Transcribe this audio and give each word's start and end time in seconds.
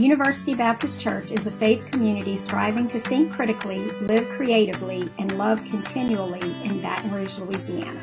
University 0.00 0.54
Baptist 0.54 0.98
Church 0.98 1.30
is 1.30 1.46
a 1.46 1.50
faith 1.50 1.84
community 1.90 2.34
striving 2.34 2.88
to 2.88 2.98
think 3.00 3.30
critically, 3.30 3.80
live 4.00 4.26
creatively, 4.30 5.10
and 5.18 5.36
love 5.36 5.62
continually 5.66 6.40
in 6.64 6.80
Baton 6.80 7.10
Rouge, 7.10 7.38
Louisiana. 7.38 8.00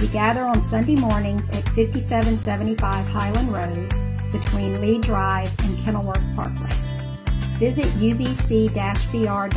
We 0.00 0.06
gather 0.08 0.46
on 0.46 0.62
Sunday 0.62 0.96
mornings 0.96 1.50
at 1.50 1.62
5775 1.74 3.06
Highland 3.08 3.52
Road 3.52 3.92
between 4.32 4.80
Lee 4.80 4.98
Drive 4.98 5.52
and 5.64 5.78
Kenilworth 5.78 6.24
Parkway. 6.34 6.70
Visit 7.58 7.84
ubc-br.org 7.86 9.52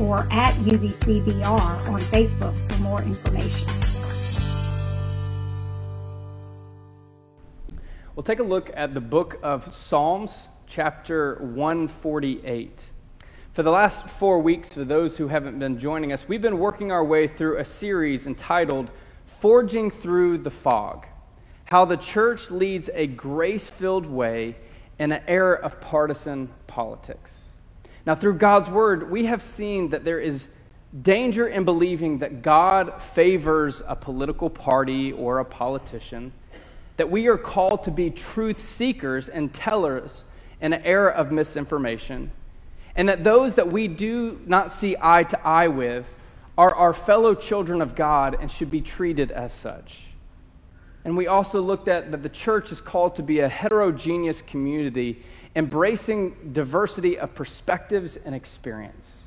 or 0.00 0.28
at 0.30 0.54
ubcbr 0.54 1.88
on 1.88 2.00
Facebook 2.00 2.70
for 2.70 2.82
more 2.82 3.02
information. 3.02 3.66
We'll 8.14 8.22
take 8.22 8.40
a 8.40 8.44
look 8.44 8.70
at 8.74 8.94
the 8.94 9.00
book 9.00 9.38
of 9.42 9.72
Psalms, 9.72 10.48
chapter 10.74 11.34
148. 11.42 12.82
For 13.52 13.62
the 13.62 13.70
last 13.70 14.08
four 14.08 14.38
weeks, 14.38 14.72
for 14.72 14.84
those 14.84 15.18
who 15.18 15.28
haven't 15.28 15.58
been 15.58 15.78
joining 15.78 16.14
us, 16.14 16.26
we've 16.26 16.40
been 16.40 16.58
working 16.58 16.90
our 16.90 17.04
way 17.04 17.28
through 17.28 17.58
a 17.58 17.64
series 17.66 18.26
entitled 18.26 18.90
Forging 19.26 19.90
Through 19.90 20.38
the 20.38 20.50
Fog 20.50 21.06
How 21.66 21.84
the 21.84 21.98
Church 21.98 22.50
Leads 22.50 22.88
a 22.94 23.06
Grace 23.06 23.68
Filled 23.68 24.06
Way 24.06 24.56
in 24.98 25.12
an 25.12 25.22
Era 25.28 25.56
of 25.56 25.78
Partisan 25.78 26.48
Politics. 26.66 27.48
Now, 28.06 28.14
through 28.14 28.38
God's 28.38 28.70
Word, 28.70 29.10
we 29.10 29.26
have 29.26 29.42
seen 29.42 29.90
that 29.90 30.06
there 30.06 30.20
is 30.20 30.48
danger 31.02 31.48
in 31.48 31.66
believing 31.66 32.16
that 32.20 32.40
God 32.40 33.02
favors 33.02 33.82
a 33.86 33.94
political 33.94 34.48
party 34.48 35.12
or 35.12 35.40
a 35.40 35.44
politician 35.44 36.32
that 36.96 37.10
we 37.10 37.26
are 37.26 37.36
called 37.36 37.84
to 37.84 37.90
be 37.90 38.08
truth 38.08 38.58
seekers 38.58 39.28
and 39.28 39.52
tellers 39.52 40.24
in 40.62 40.72
an 40.72 40.80
era 40.84 41.10
of 41.10 41.30
misinformation, 41.30 42.30
and 42.96 43.08
that 43.08 43.24
those 43.24 43.56
that 43.56 43.70
we 43.70 43.88
do 43.88 44.40
not 44.46 44.72
see 44.72 44.96
eye 45.02 45.24
to 45.24 45.46
eye 45.46 45.68
with 45.68 46.06
are 46.56 46.74
our 46.74 46.92
fellow 46.92 47.34
children 47.34 47.82
of 47.82 47.94
God 47.94 48.36
and 48.40 48.50
should 48.50 48.70
be 48.70 48.80
treated 48.80 49.30
as 49.32 49.52
such. 49.52 50.06
And 51.04 51.16
we 51.16 51.26
also 51.26 51.60
looked 51.60 51.88
at 51.88 52.12
that 52.12 52.22
the 52.22 52.28
church 52.28 52.70
is 52.70 52.80
called 52.80 53.16
to 53.16 53.22
be 53.22 53.40
a 53.40 53.48
heterogeneous 53.48 54.40
community, 54.40 55.22
embracing 55.56 56.52
diversity 56.52 57.18
of 57.18 57.34
perspectives 57.34 58.16
and 58.16 58.34
experience. 58.34 59.24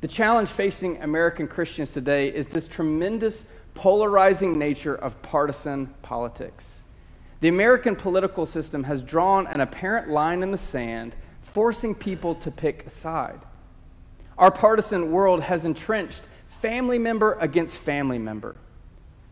The 0.00 0.08
challenge 0.08 0.50
facing 0.50 1.02
American 1.02 1.48
Christians 1.48 1.90
today 1.90 2.28
is 2.28 2.46
this 2.46 2.68
tremendous 2.68 3.46
polarizing 3.74 4.56
nature 4.56 4.94
of 4.94 5.20
partisan 5.22 5.86
politics. 6.02 6.84
The 7.40 7.48
American 7.48 7.96
political 7.96 8.46
system 8.46 8.84
has 8.84 9.02
drawn 9.02 9.46
an 9.46 9.60
apparent 9.60 10.08
line 10.08 10.42
in 10.42 10.50
the 10.50 10.58
sand, 10.58 11.14
forcing 11.42 11.94
people 11.94 12.34
to 12.36 12.50
pick 12.50 12.86
a 12.86 12.90
side. 12.90 13.40
Our 14.38 14.50
partisan 14.50 15.12
world 15.12 15.42
has 15.42 15.64
entrenched 15.64 16.22
family 16.60 16.98
member 16.98 17.34
against 17.34 17.78
family 17.78 18.18
member, 18.18 18.56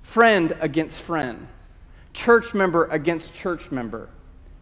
friend 0.02 0.56
against 0.60 1.00
friend, 1.00 1.48
church 2.12 2.54
member 2.54 2.84
against 2.86 3.34
church 3.34 3.70
member, 3.70 4.08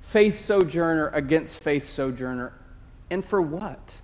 faith 0.01 0.39
sojourner 0.45 1.09
against 1.09 1.63
faith 1.63 1.87
sojourner. 1.87 2.53
And 3.11 3.25
for 3.25 3.43
what? 3.43 3.97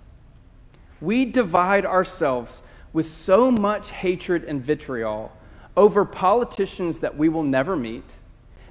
We 1.00 1.24
divide 1.24 1.86
ourselves 1.86 2.62
with 2.92 3.06
so 3.06 3.50
much 3.50 3.90
hatred 3.90 4.44
and 4.44 4.62
vitriol 4.62 5.32
over 5.76 6.04
politicians 6.04 6.98
that 6.98 7.16
we 7.16 7.28
will 7.28 7.44
never 7.44 7.76
meet, 7.76 8.12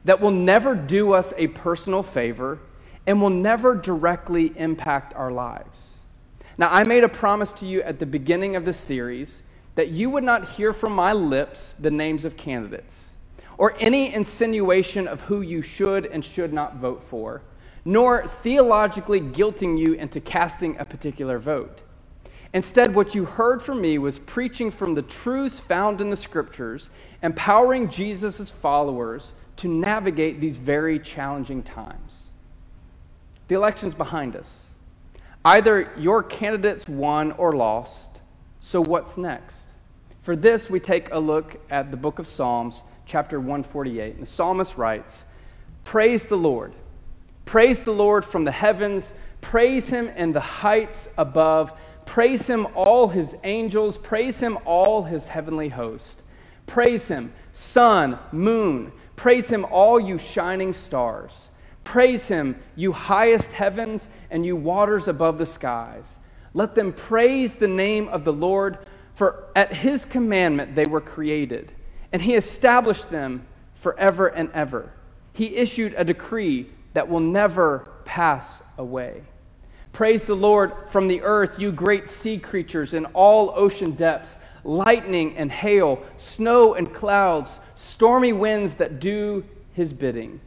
that 0.05 0.21
will 0.21 0.31
never 0.31 0.75
do 0.75 1.13
us 1.13 1.33
a 1.37 1.47
personal 1.47 2.03
favor, 2.03 2.59
and 3.05 3.21
will 3.21 3.29
never 3.29 3.73
directly 3.73 4.53
impact 4.57 5.13
our 5.15 5.31
lives. 5.31 5.99
Now, 6.57 6.69
I 6.71 6.83
made 6.83 7.03
a 7.03 7.09
promise 7.09 7.53
to 7.53 7.65
you 7.65 7.81
at 7.83 7.99
the 7.99 8.05
beginning 8.05 8.55
of 8.55 8.65
this 8.65 8.77
series 8.77 9.43
that 9.75 9.89
you 9.89 10.09
would 10.09 10.23
not 10.23 10.49
hear 10.49 10.73
from 10.73 10.93
my 10.93 11.13
lips 11.13 11.75
the 11.79 11.91
names 11.91 12.25
of 12.25 12.35
candidates 12.35 13.13
or 13.57 13.75
any 13.79 14.13
insinuation 14.13 15.07
of 15.07 15.21
who 15.21 15.41
you 15.41 15.61
should 15.61 16.05
and 16.05 16.23
should 16.23 16.51
not 16.51 16.77
vote 16.77 17.03
for, 17.03 17.41
nor 17.85 18.27
theologically 18.27 19.21
guilting 19.21 19.77
you 19.77 19.93
into 19.93 20.19
casting 20.19 20.75
a 20.77 20.85
particular 20.85 21.39
vote. 21.39 21.79
Instead, 22.53 22.95
what 22.95 23.13
you 23.13 23.25
heard 23.25 23.61
from 23.61 23.81
me 23.81 23.97
was 23.97 24.19
preaching 24.19 24.71
from 24.71 24.95
the 24.95 25.01
truths 25.01 25.59
found 25.59 26.01
in 26.01 26.09
the 26.09 26.15
scriptures, 26.15 26.89
empowering 27.21 27.89
Jesus' 27.89 28.49
followers 28.49 29.33
to 29.57 29.67
navigate 29.67 30.39
these 30.39 30.57
very 30.57 30.99
challenging 30.99 31.63
times. 31.63 32.23
The 33.47 33.55
election's 33.55 33.93
behind 33.93 34.35
us. 34.35 34.67
Either 35.43 35.91
your 35.97 36.23
candidates 36.23 36.87
won 36.87 37.31
or 37.33 37.55
lost, 37.55 38.19
so 38.59 38.81
what's 38.81 39.17
next? 39.17 39.57
For 40.21 40.35
this, 40.35 40.69
we 40.69 40.79
take 40.79 41.13
a 41.13 41.19
look 41.19 41.57
at 41.69 41.89
the 41.89 41.97
book 41.97 42.19
of 42.19 42.27
Psalms, 42.27 42.83
chapter 43.05 43.39
148. 43.39 44.15
And 44.15 44.23
the 44.23 44.25
psalmist 44.25 44.77
writes 44.77 45.23
Praise 45.85 46.25
the 46.25 46.35
Lord. 46.35 46.73
Praise 47.45 47.79
the 47.79 47.93
Lord 47.93 48.25
from 48.25 48.43
the 48.43 48.51
heavens. 48.51 49.13
Praise 49.39 49.87
him 49.87 50.09
in 50.09 50.33
the 50.33 50.41
heights 50.41 51.07
above. 51.17 51.71
Praise 52.05 52.45
him, 52.45 52.67
all 52.75 53.07
his 53.07 53.35
angels. 53.45 53.97
Praise 53.97 54.39
him, 54.39 54.57
all 54.65 55.03
his 55.03 55.29
heavenly 55.29 55.69
host. 55.69 56.21
Praise 56.65 57.07
him, 57.07 57.31
sun, 57.53 58.19
moon. 58.33 58.91
Praise 59.17 59.47
him, 59.49 59.65
all 59.69 59.99
you 59.99 60.17
shining 60.17 60.71
stars. 60.71 61.49
Praise 61.83 62.27
him, 62.27 62.55
you 62.75 62.93
highest 62.93 63.51
heavens 63.51 64.07
and 64.29 64.45
you 64.45 64.55
waters 64.55 65.09
above 65.09 65.37
the 65.37 65.45
skies. 65.45 66.19
Let 66.53 66.75
them 66.75 66.93
praise 66.93 67.55
the 67.55 67.67
name 67.67 68.07
of 68.09 68.23
the 68.23 68.31
Lord, 68.31 68.77
for 69.15 69.49
at 69.55 69.73
his 69.73 70.05
commandment 70.05 70.75
they 70.75 70.85
were 70.85 71.01
created, 71.01 71.71
and 72.13 72.21
he 72.21 72.35
established 72.35 73.09
them 73.09 73.45
forever 73.75 74.27
and 74.27 74.51
ever. 74.51 74.93
He 75.33 75.55
issued 75.55 75.95
a 75.97 76.03
decree 76.03 76.69
that 76.93 77.09
will 77.09 77.19
never 77.19 77.87
pass 78.05 78.61
away. 78.77 79.23
Praise 79.93 80.25
the 80.25 80.35
Lord 80.35 80.73
from 80.89 81.07
the 81.07 81.21
earth, 81.23 81.59
you 81.59 81.71
great 81.71 82.07
sea 82.07 82.37
creatures 82.37 82.93
in 82.93 83.05
all 83.07 83.51
ocean 83.55 83.91
depths, 83.93 84.37
lightning 84.67 85.35
and 85.37 85.51
hail, 85.51 86.03
snow 86.17 86.75
and 86.75 86.93
clouds, 86.93 87.59
stormy 87.75 88.33
winds 88.33 88.75
that 88.75 88.99
do 88.99 89.43
his 89.73 89.93
bidding. 89.93 90.39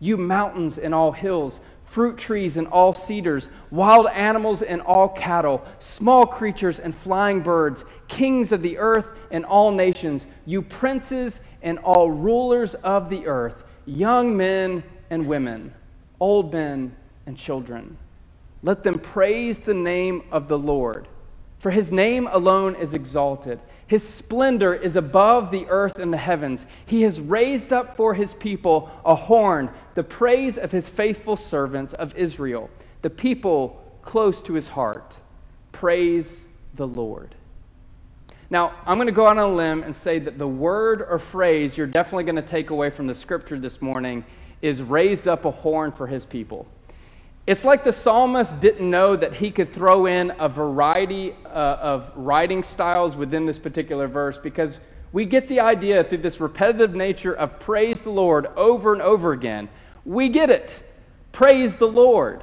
You 0.00 0.16
mountains 0.16 0.78
and 0.78 0.94
all 0.94 1.12
hills, 1.12 1.60
fruit 1.84 2.16
trees 2.18 2.56
and 2.56 2.66
all 2.66 2.94
cedars, 2.94 3.48
wild 3.70 4.08
animals 4.08 4.62
and 4.62 4.80
all 4.80 5.08
cattle, 5.08 5.64
small 5.78 6.26
creatures 6.26 6.80
and 6.80 6.94
flying 6.94 7.40
birds, 7.42 7.84
kings 8.08 8.50
of 8.50 8.62
the 8.62 8.78
earth 8.78 9.06
and 9.30 9.44
all 9.44 9.70
nations, 9.70 10.26
you 10.46 10.62
princes 10.62 11.40
and 11.62 11.78
all 11.78 12.10
rulers 12.10 12.74
of 12.76 13.10
the 13.10 13.26
earth, 13.26 13.64
young 13.84 14.36
men 14.36 14.82
and 15.10 15.26
women, 15.26 15.72
old 16.18 16.52
men 16.52 16.94
and 17.26 17.36
children. 17.36 17.96
Let 18.62 18.82
them 18.82 18.98
praise 18.98 19.58
the 19.58 19.74
name 19.74 20.22
of 20.30 20.48
the 20.48 20.58
Lord. 20.58 21.08
For 21.66 21.72
his 21.72 21.90
name 21.90 22.28
alone 22.30 22.76
is 22.76 22.94
exalted. 22.94 23.58
His 23.88 24.08
splendor 24.08 24.72
is 24.72 24.94
above 24.94 25.50
the 25.50 25.66
earth 25.66 25.98
and 25.98 26.12
the 26.12 26.16
heavens. 26.16 26.64
He 26.86 27.02
has 27.02 27.18
raised 27.18 27.72
up 27.72 27.96
for 27.96 28.14
his 28.14 28.34
people 28.34 28.88
a 29.04 29.16
horn, 29.16 29.70
the 29.96 30.04
praise 30.04 30.58
of 30.58 30.70
his 30.70 30.88
faithful 30.88 31.34
servants 31.34 31.92
of 31.92 32.16
Israel, 32.16 32.70
the 33.02 33.10
people 33.10 33.84
close 34.02 34.40
to 34.42 34.52
his 34.52 34.68
heart. 34.68 35.16
Praise 35.72 36.44
the 36.76 36.86
Lord. 36.86 37.34
Now, 38.48 38.72
I'm 38.86 38.94
going 38.94 39.08
to 39.08 39.12
go 39.12 39.26
out 39.26 39.36
on 39.36 39.50
a 39.50 39.52
limb 39.52 39.82
and 39.82 39.96
say 39.96 40.20
that 40.20 40.38
the 40.38 40.46
word 40.46 41.02
or 41.02 41.18
phrase 41.18 41.76
you're 41.76 41.88
definitely 41.88 42.22
going 42.22 42.36
to 42.36 42.42
take 42.42 42.70
away 42.70 42.90
from 42.90 43.08
the 43.08 43.14
scripture 43.16 43.58
this 43.58 43.82
morning 43.82 44.24
is 44.62 44.82
raised 44.82 45.26
up 45.26 45.44
a 45.44 45.50
horn 45.50 45.90
for 45.90 46.06
his 46.06 46.24
people. 46.24 46.68
It's 47.46 47.64
like 47.64 47.84
the 47.84 47.92
psalmist 47.92 48.58
didn't 48.58 48.90
know 48.90 49.14
that 49.14 49.34
he 49.34 49.52
could 49.52 49.72
throw 49.72 50.06
in 50.06 50.32
a 50.40 50.48
variety 50.48 51.32
uh, 51.44 51.48
of 51.48 52.10
writing 52.16 52.64
styles 52.64 53.14
within 53.14 53.46
this 53.46 53.56
particular 53.56 54.08
verse 54.08 54.36
because 54.36 54.80
we 55.12 55.26
get 55.26 55.46
the 55.46 55.60
idea 55.60 56.02
through 56.02 56.18
this 56.18 56.40
repetitive 56.40 56.96
nature 56.96 57.32
of 57.32 57.60
praise 57.60 58.00
the 58.00 58.10
Lord 58.10 58.46
over 58.56 58.92
and 58.92 59.00
over 59.00 59.32
again. 59.32 59.68
We 60.04 60.28
get 60.28 60.50
it. 60.50 60.82
Praise 61.30 61.76
the 61.76 61.86
Lord. 61.86 62.42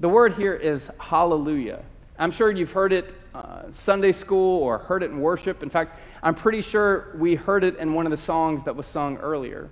The 0.00 0.08
word 0.08 0.34
here 0.34 0.54
is 0.54 0.90
hallelujah. 0.98 1.84
I'm 2.18 2.32
sure 2.32 2.50
you've 2.50 2.72
heard 2.72 2.92
it 2.92 3.14
uh, 3.32 3.70
Sunday 3.70 4.10
school 4.10 4.60
or 4.60 4.78
heard 4.78 5.04
it 5.04 5.10
in 5.10 5.20
worship. 5.20 5.62
In 5.62 5.70
fact, 5.70 6.00
I'm 6.20 6.34
pretty 6.34 6.62
sure 6.62 7.14
we 7.16 7.36
heard 7.36 7.62
it 7.62 7.76
in 7.76 7.94
one 7.94 8.06
of 8.06 8.10
the 8.10 8.16
songs 8.16 8.64
that 8.64 8.74
was 8.74 8.86
sung 8.86 9.18
earlier. 9.18 9.70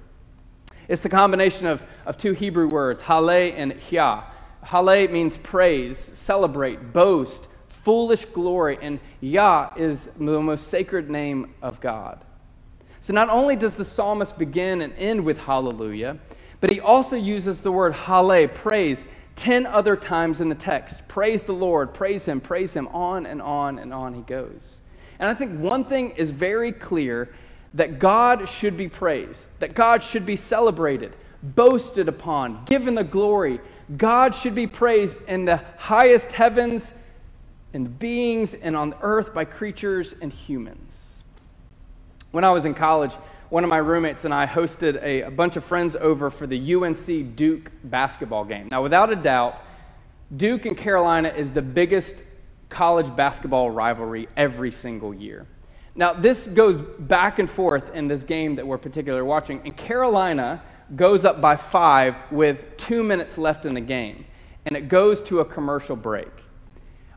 It's 0.89 1.03
the 1.03 1.09
combination 1.09 1.67
of, 1.67 1.83
of 2.07 2.17
two 2.17 2.33
Hebrew 2.33 2.69
words, 2.69 3.01
hale 3.01 3.31
and 3.31 3.77
Yah. 3.91 4.25
Hale 4.65 5.09
means 5.09 5.39
praise, 5.39 5.99
celebrate, 6.15 6.93
boast, 6.93 7.49
foolish 7.69 8.25
glory, 8.27 8.79
and 8.81 9.01
Yah 9.21 9.71
is 9.77 10.09
the 10.17 10.41
most 10.41 10.69
sacred 10.69 11.11
name 11.11 11.55
of 11.63 11.81
God. 11.81 12.25
So 13.01 13.13
not 13.13 13.29
only 13.29 13.57
does 13.57 13.75
the 13.75 13.85
psalmist 13.85 14.39
begin 14.39 14.83
and 14.83 14.93
end 14.95 15.25
with 15.25 15.39
hallelujah, 15.39 16.19
but 16.61 16.71
he 16.71 16.79
also 16.79 17.17
uses 17.17 17.61
the 17.61 17.73
word 17.73 17.95
hale, 17.95 18.47
praise, 18.49 19.05
10 19.37 19.67
other 19.67 19.97
times 19.97 20.41
in 20.41 20.49
the 20.49 20.55
text. 20.55 21.07
Praise 21.09 21.43
the 21.43 21.53
Lord, 21.53 21.95
praise 21.95 22.25
Him, 22.25 22.41
praise 22.41 22.75
Him, 22.75 22.89
on 22.89 23.27
and 23.27 23.41
on 23.41 23.79
and 23.79 23.93
on 23.93 24.15
he 24.15 24.23
goes. 24.23 24.81
And 25.19 25.29
I 25.31 25.35
think 25.35 25.59
one 25.59 25.85
thing 25.85 26.11
is 26.11 26.31
very 26.31 26.73
clear 26.73 27.35
that 27.75 27.99
God 27.99 28.49
should 28.49 28.77
be 28.77 28.89
praised, 28.89 29.47
that 29.59 29.75
God 29.75 30.03
should 30.03 30.27
be 30.27 30.37
celebrated, 30.37 31.15
boasted 31.43 32.09
upon, 32.09 32.65
given 32.67 32.95
the 32.95 33.05
glory. 33.05 33.61
God 33.97 34.35
should 34.35 34.55
be 34.55 34.67
praised 34.67 35.23
in 35.27 35.45
the 35.45 35.61
highest 35.77 36.33
heavens, 36.33 36.93
in 37.73 37.87
beings, 37.87 38.55
and 38.55 38.77
on 38.77 38.95
earth 39.01 39.33
by 39.33 39.45
creatures 39.45 40.15
and 40.21 40.33
humans. 40.33 41.23
When 42.31 42.45
I 42.45 42.51
was 42.51 42.65
in 42.65 42.75
college, 42.75 43.13
one 43.49 43.65
of 43.65 43.71
my 43.71 43.79
roommates 43.79 44.25
and 44.25 44.33
I 44.33 44.47
hosted 44.47 45.03
a, 45.03 45.23
a, 45.23 45.31
bunch 45.31 45.57
of 45.57 45.65
friends 45.65 45.95
over 45.95 46.31
for 46.31 46.47
the 46.47 46.75
UNC 46.75 47.37
Duke 47.37 47.71
basketball 47.85 48.47
game. 48.47 48.69
Now, 48.71 48.83
without 48.83 49.13
a 49.13 49.17
doubt, 49.17 49.61
Duke 50.35 50.65
and 50.65 50.77
Carolina 50.77 51.29
is 51.29 51.51
the 51.51 51.61
biggest 51.61 52.23
college 52.71 53.15
basketball 53.15 53.71
rivalry 53.71 54.29
every 54.39 54.71
single 54.71 55.13
year. 55.13 55.47
Now, 55.95 56.15
this 56.15 56.49
goes 56.49 56.81
back 56.81 57.39
and 57.39 57.49
forth 57.49 57.95
in 57.95 58.09
this 58.09 58.25
game 58.25 58.57
that 58.57 58.67
we're 58.67 58.79
particularly 58.79 59.27
watching, 59.27 59.61
and 59.65 59.77
Carolina 59.77 60.63
goes 60.97 61.25
up 61.25 61.41
by 61.41 61.57
five 61.57 62.17
with 62.31 62.77
two 62.79 63.03
minutes 63.03 63.37
left 63.37 63.67
in 63.67 63.75
the 63.75 63.81
game, 63.81 64.25
and 64.65 64.77
it 64.77 64.89
goes 64.89 65.21
to 65.23 65.41
a 65.41 65.45
commercial 65.45 65.97
break. 65.97 66.31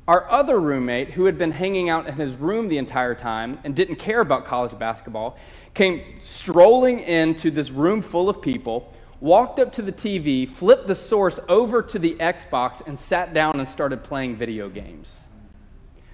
Our 0.08 0.30
other 0.30 0.60
roommate, 0.60 1.12
who 1.12 1.26
had 1.26 1.38
been 1.38 1.52
hanging 1.52 1.90
out 1.90 2.06
in 2.06 2.14
his 2.16 2.36
room 2.36 2.68
the 2.68 2.78
entire 2.78 3.16
time 3.16 3.58
and 3.64 3.76
didn't 3.76 3.96
care 3.96 4.20
about 4.20 4.46
college 4.46 4.78
basketball, 4.78 5.38
came 5.74 6.04
strolling 6.20 7.00
into 7.00 7.50
this 7.50 7.72
room 7.72 8.02
full 8.02 8.30
of 8.30 8.42
people, 8.42 8.94
walked 9.20 9.58
up 9.58 9.72
to 9.74 9.82
the 9.82 9.92
TV, 9.92 10.48
flipped 10.48 10.88
the 10.88 10.96
source 10.96 11.40
over 11.48 11.82
to 11.82 11.98
the 11.98 12.16
Xbox, 12.16 12.86
and 12.86 13.00
sat 13.00 13.34
down 13.34 13.58
and 13.58 13.68
started 13.68 14.04
playing 14.04 14.36
video 14.36 14.70
games. 14.70 15.25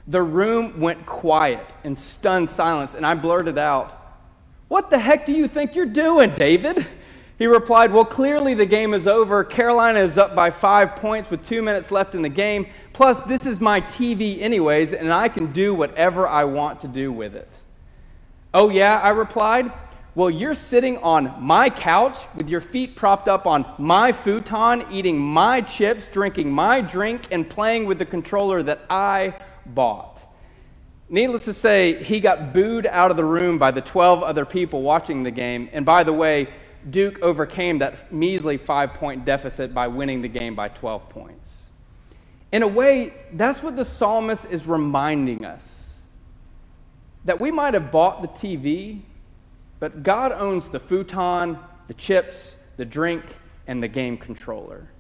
The 0.08 0.22
room 0.22 0.80
went 0.80 1.06
quiet 1.06 1.66
in 1.84 1.96
stunned 1.96 2.50
silence, 2.50 2.96
and 2.96 3.06
I 3.06 3.14
blurted 3.14 3.58
out, 3.58 4.18
What 4.68 4.90
the 4.90 5.00
heck 5.00 5.26
do 5.26 5.34
you 5.34 5.48
think 5.48 5.76
you're 5.76 5.86
doing, 5.86 6.34
David? 6.34 6.86
He 7.42 7.48
replied, 7.48 7.92
Well, 7.92 8.06
clearly 8.06 8.54
the 8.54 8.68
game 8.68 8.94
is 8.94 9.08
over. 9.08 9.44
Carolina 9.44 10.00
is 10.00 10.18
up 10.18 10.36
by 10.36 10.52
five 10.52 10.96
points 10.96 11.32
with 11.32 11.44
two 11.44 11.64
minutes 11.64 11.90
left 11.90 12.14
in 12.14 12.22
the 12.22 12.30
game. 12.30 12.68
Plus, 12.94 13.20
this 13.22 13.48
is 13.48 13.60
my 13.60 13.82
TV, 13.82 14.40
anyways, 14.40 14.94
and 14.94 15.12
I 15.12 15.28
can 15.28 15.52
do 15.52 15.74
whatever 15.74 16.28
I 16.28 16.44
want 16.44 16.82
to 16.82 16.88
do 16.88 17.12
with 17.12 17.36
it. 17.36 17.58
Oh, 18.54 18.70
yeah, 18.70 19.00
I 19.00 19.10
replied. 19.10 19.72
Well, 20.14 20.30
you're 20.30 20.54
sitting 20.56 20.98
on 20.98 21.34
my 21.42 21.70
couch 21.70 22.18
with 22.36 22.48
your 22.48 22.62
feet 22.62 22.96
propped 22.96 23.28
up 23.28 23.48
on 23.48 23.66
my 23.78 24.12
futon, 24.12 24.86
eating 24.92 25.18
my 25.18 25.62
chips, 25.62 26.06
drinking 26.08 26.52
my 26.52 26.82
drink, 26.82 27.30
and 27.32 27.50
playing 27.50 27.86
with 27.86 27.98
the 27.98 28.06
controller 28.06 28.62
that 28.62 28.86
I 28.90 29.34
bought. 29.66 30.22
Needless 31.10 31.46
to 31.46 31.54
say, 31.54 32.02
he 32.04 32.20
got 32.20 32.54
booed 32.54 32.88
out 32.88 33.12
of 33.12 33.18
the 33.18 33.26
room 33.26 33.58
by 33.58 33.72
the 33.72 33.82
12 33.82 34.24
other 34.24 34.46
people 34.46 34.82
watching 34.82 35.24
the 35.24 35.32
game. 35.32 35.70
And 35.74 35.86
by 35.86 36.04
the 36.04 36.14
way, 36.14 36.48
Duke 36.90 37.20
overcame 37.22 37.80
that 37.80 38.14
measly 38.14 38.58
five 38.58 38.94
point 38.94 39.26
deficit 39.26 39.74
by 39.74 39.88
winning 39.88 40.22
the 40.22 40.28
game 40.28 40.56
by 40.56 40.70
12 40.70 41.10
points. 41.10 41.58
In 42.52 42.64
a 42.64 42.68
way, 42.68 43.14
that's 43.34 43.62
what 43.62 43.76
the 43.76 43.86
psalmist 43.86 44.46
is 44.46 44.66
reminding 44.66 45.46
us 45.46 46.00
that 47.26 47.40
we 47.40 47.52
might 47.52 47.74
have 47.74 47.92
bought 47.92 48.22
the 48.22 48.28
TV, 48.28 49.02
but 49.80 50.04
God 50.04 50.32
owns 50.32 50.70
the 50.70 50.80
futon, 50.80 51.58
the 51.88 51.94
chips, 51.94 52.56
the 52.78 52.86
drink, 52.86 53.24
and 53.68 53.82
the 53.82 53.88
game 53.88 54.18
controller. 54.18 54.91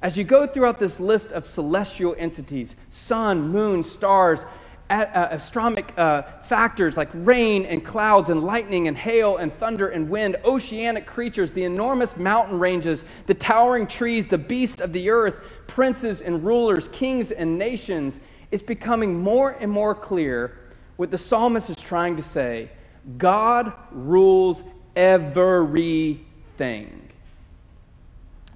As 0.00 0.16
you 0.16 0.22
go 0.22 0.46
throughout 0.46 0.78
this 0.78 1.00
list 1.00 1.32
of 1.32 1.44
celestial 1.44 2.14
entities 2.18 2.76
sun, 2.88 3.48
moon, 3.48 3.82
stars, 3.82 4.44
astronomic 4.90 5.92
uh, 5.98 6.22
factors 6.42 6.96
like 6.96 7.10
rain 7.12 7.66
and 7.66 7.84
clouds 7.84 8.30
and 8.30 8.42
lightning 8.42 8.88
and 8.88 8.96
hail 8.96 9.36
and 9.36 9.52
thunder 9.52 9.88
and 9.88 10.08
wind, 10.08 10.36
oceanic 10.44 11.04
creatures, 11.06 11.50
the 11.50 11.64
enormous 11.64 12.16
mountain 12.16 12.58
ranges, 12.58 13.04
the 13.26 13.34
towering 13.34 13.86
trees, 13.86 14.26
the 14.26 14.38
beasts 14.38 14.80
of 14.80 14.94
the 14.94 15.10
earth, 15.10 15.40
princes 15.66 16.22
and 16.22 16.42
rulers, 16.44 16.88
kings 16.88 17.30
and 17.30 17.58
nations, 17.58 18.18
it's 18.50 18.62
becoming 18.62 19.20
more 19.20 19.50
and 19.60 19.70
more 19.70 19.94
clear 19.94 20.58
what 20.96 21.10
the 21.10 21.18
psalmist 21.18 21.68
is 21.68 21.76
trying 21.76 22.16
to 22.16 22.22
say 22.22 22.70
God 23.18 23.72
rules 23.90 24.62
everything. 24.96 26.24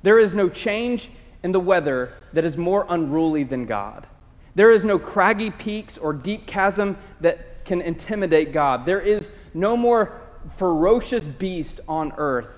There 0.03 0.19
is 0.19 0.35
no 0.35 0.49
change 0.49 1.11
in 1.43 1.53
the 1.53 1.61
weather 1.61 2.13
that 2.33 2.45
is 2.45 2.57
more 2.57 2.87
unruly 2.89 3.45
than 3.45 3.67
God. 3.67 4.07
There 4.55 4.71
is 4.71 4.85
no 4.85 4.99
craggy 4.99 5.51
peaks 5.51 5.97
or 5.97 6.13
deep 6.13 6.47
chasm 6.47 6.97
that 7.21 7.65
can 7.65 7.81
intimidate 7.81 8.53
God. 8.53 8.87
There 8.87 9.01
is 9.01 9.31
no 9.55 9.77
more 9.77 10.21
ferocious 10.57 11.25
beast 11.25 11.81
on 11.89 12.13
earth 12.17 12.51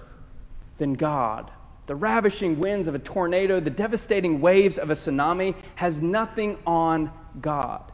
than 0.78 0.94
God. 0.94 1.50
The 1.86 1.94
ravishing 1.94 2.58
winds 2.58 2.88
of 2.88 2.94
a 2.94 2.98
tornado, 2.98 3.60
the 3.60 3.70
devastating 3.70 4.40
waves 4.40 4.78
of 4.78 4.90
a 4.90 4.94
tsunami 4.94 5.54
has 5.76 6.00
nothing 6.00 6.58
on 6.66 7.12
God. 7.40 7.92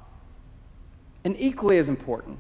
And 1.25 1.37
equally 1.39 1.79
as 1.79 1.89
important, 1.89 2.39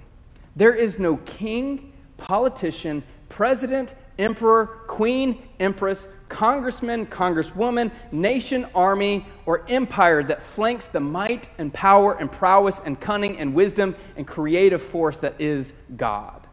there 0.56 0.72
is 0.74 0.98
no 0.98 1.16
king, 1.18 1.92
politician, 2.16 3.02
president, 3.28 3.94
emperor, 4.18 4.66
queen, 4.86 5.42
empress, 5.58 6.06
congressman, 6.30 7.04
congresswoman, 7.06 7.90
nation, 8.10 8.66
army, 8.74 9.26
or 9.44 9.64
empire 9.68 10.22
that 10.22 10.42
flanks 10.42 10.86
the 10.86 11.00
might 11.00 11.50
and 11.58 11.74
power 11.74 12.14
and 12.14 12.32
prowess 12.32 12.80
and 12.86 12.98
cunning 12.98 13.38
and 13.38 13.52
wisdom 13.52 13.94
and 14.16 14.26
creative 14.26 14.80
force 14.80 15.18
that 15.18 15.38
is 15.38 15.74
God. 15.98 16.46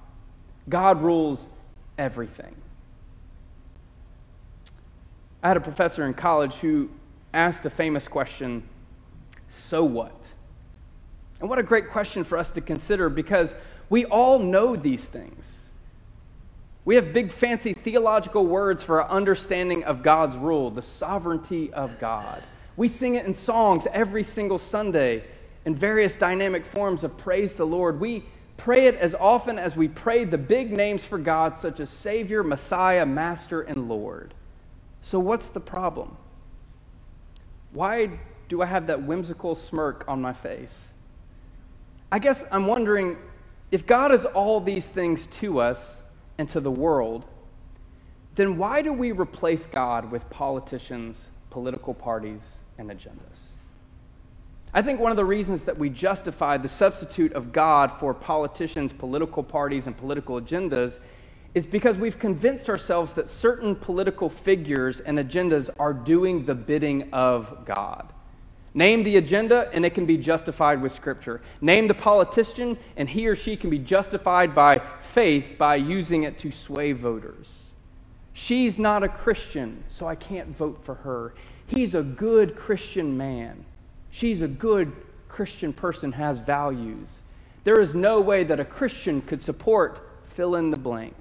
God 0.68 1.02
rules 1.02 1.48
everything. 1.98 2.56
I 5.42 5.48
had 5.48 5.58
a 5.58 5.62
professor 5.62 6.06
in 6.06 6.14
college 6.14 6.56
who 6.56 6.90
asked 7.34 7.66
a 7.66 7.70
famous 7.70 8.08
question 8.08 8.68
so 9.48 9.86
what? 9.86 10.28
And 11.40 11.50
what 11.50 11.60
a 11.60 11.64
great 11.64 11.90
question 11.90 12.24
for 12.24 12.38
us 12.38 12.52
to 12.52 12.62
consider 12.62 13.10
because 13.10 13.56
we 13.90 14.06
all 14.06 14.40
know 14.40 14.76
these 14.76 15.06
things. 15.06 15.67
We 16.88 16.96
have 16.96 17.12
big, 17.12 17.34
fancy 17.34 17.74
theological 17.74 18.46
words 18.46 18.82
for 18.82 19.04
our 19.04 19.10
understanding 19.12 19.84
of 19.84 20.04
God's 20.04 20.38
rule, 20.38 20.72
the 20.72 20.82
sovereignty 20.82 21.74
of 21.74 22.00
God. 22.00 22.42
We 22.78 22.88
sing 22.88 23.16
it 23.16 23.26
in 23.26 23.34
songs 23.34 23.86
every 23.92 24.24
single 24.24 24.58
Sunday 24.58 25.26
in 25.66 25.76
various 25.76 26.16
dynamic 26.16 26.66
forms 26.66 27.04
of 27.04 27.18
praise 27.18 27.56
the 27.56 27.66
Lord. 27.66 28.00
We 28.00 28.24
pray 28.56 28.88
it 28.88 28.96
as 28.96 29.14
often 29.16 29.60
as 29.60 29.76
we 29.76 29.90
pray 29.90 30.24
the 30.24 30.38
big 30.38 30.72
names 30.72 31.04
for 31.04 31.18
God, 31.18 31.60
such 31.60 31.82
as 31.82 31.90
Savior, 31.90 32.42
Messiah, 32.42 33.06
Master, 33.06 33.64
and 33.64 33.90
Lord. 33.90 34.34
So, 35.02 35.20
what's 35.20 35.50
the 35.50 35.60
problem? 35.60 36.16
Why 37.74 38.18
do 38.48 38.62
I 38.62 38.66
have 38.66 38.88
that 38.88 39.04
whimsical 39.04 39.56
smirk 39.56 40.06
on 40.08 40.22
my 40.22 40.32
face? 40.32 40.94
I 42.14 42.20
guess 42.20 42.46
I'm 42.50 42.66
wondering 42.66 43.18
if 43.72 43.86
God 43.86 44.14
is 44.14 44.24
all 44.24 44.62
these 44.62 44.88
things 44.88 45.28
to 45.42 45.60
us, 45.60 46.04
and 46.38 46.48
to 46.50 46.60
the 46.60 46.72
world, 46.72 47.26
then 48.36 48.58
why 48.58 48.82
do 48.82 48.94
we 48.94 49.12
replace 49.12 49.66
God 49.66 50.12
with 50.12 50.30
politicians, 50.30 51.30
political 51.50 51.94
parties, 51.94 52.60
and 52.78 52.90
agendas? 52.90 53.48
I 54.74 54.82
think 54.82 55.00
one 55.00 55.12
of 55.12 55.18
the 55.18 55.26
reasons 55.26 55.64
that 55.64 55.78
we 55.78 55.90
justify 55.90 56.58
the 56.58 56.70
substitute 56.70 57.34
of 57.34 57.52
God 57.52 57.92
for 57.92 58.14
politicians, 58.14 58.94
political 58.94 59.42
parties, 59.42 59.88
and 59.88 59.98
political 59.98 60.40
agendas 60.40 61.00
is 61.56 61.66
because 61.66 61.98
we've 61.98 62.20
convinced 62.20 62.70
ourselves 62.70 63.16
that 63.16 63.30
certain 63.30 63.76
political 63.76 64.30
figures 64.30 65.00
and 65.00 65.18
agendas 65.18 65.70
are 65.80 65.94
doing 65.94 66.46
the 66.46 66.54
bidding 66.54 67.12
of 67.12 67.66
God. 67.66 68.14
Name 68.78 69.04
the 69.04 69.18
agenda, 69.18 69.72
and 69.74 69.84
it 69.84 69.96
can 69.96 70.06
be 70.06 70.20
justified 70.20 70.84
with 70.84 70.92
Scripture. 70.92 71.42
Name 71.62 71.88
the 71.88 71.96
politician, 71.96 72.78
and 72.96 73.10
he 73.10 73.28
or 73.28 73.36
she 73.36 73.58
can 73.58 73.72
be 73.72 73.80
justified 73.80 74.54
by 74.54 74.80
faith 75.02 75.56
by 75.58 75.78
using 75.78 76.22
it 76.22 76.38
to 76.38 76.52
sway 76.52 76.92
voters. 76.92 77.72
She's 78.34 78.78
not 78.78 79.02
a 79.02 79.10
Christian, 79.10 79.84
so 79.88 80.08
I 80.08 80.14
can't 80.14 80.50
vote 80.50 80.86
for 80.86 80.94
her. 80.94 81.34
He's 81.66 81.96
a 81.96 82.04
good 82.04 82.56
Christian 82.56 83.18
man. 83.18 83.66
She's 84.12 84.42
a 84.42 84.48
good 84.48 84.92
Christian 85.28 85.74
person, 85.74 86.12
has 86.12 86.38
values. 86.38 87.24
There 87.64 87.80
is 87.80 87.96
no 87.96 88.22
way 88.22 88.44
that 88.44 88.60
a 88.60 88.66
Christian 88.66 89.24
could 89.24 89.42
support 89.42 90.08
fill 90.24 90.56
in 90.56 90.70
the 90.70 90.78
blank, 90.78 91.16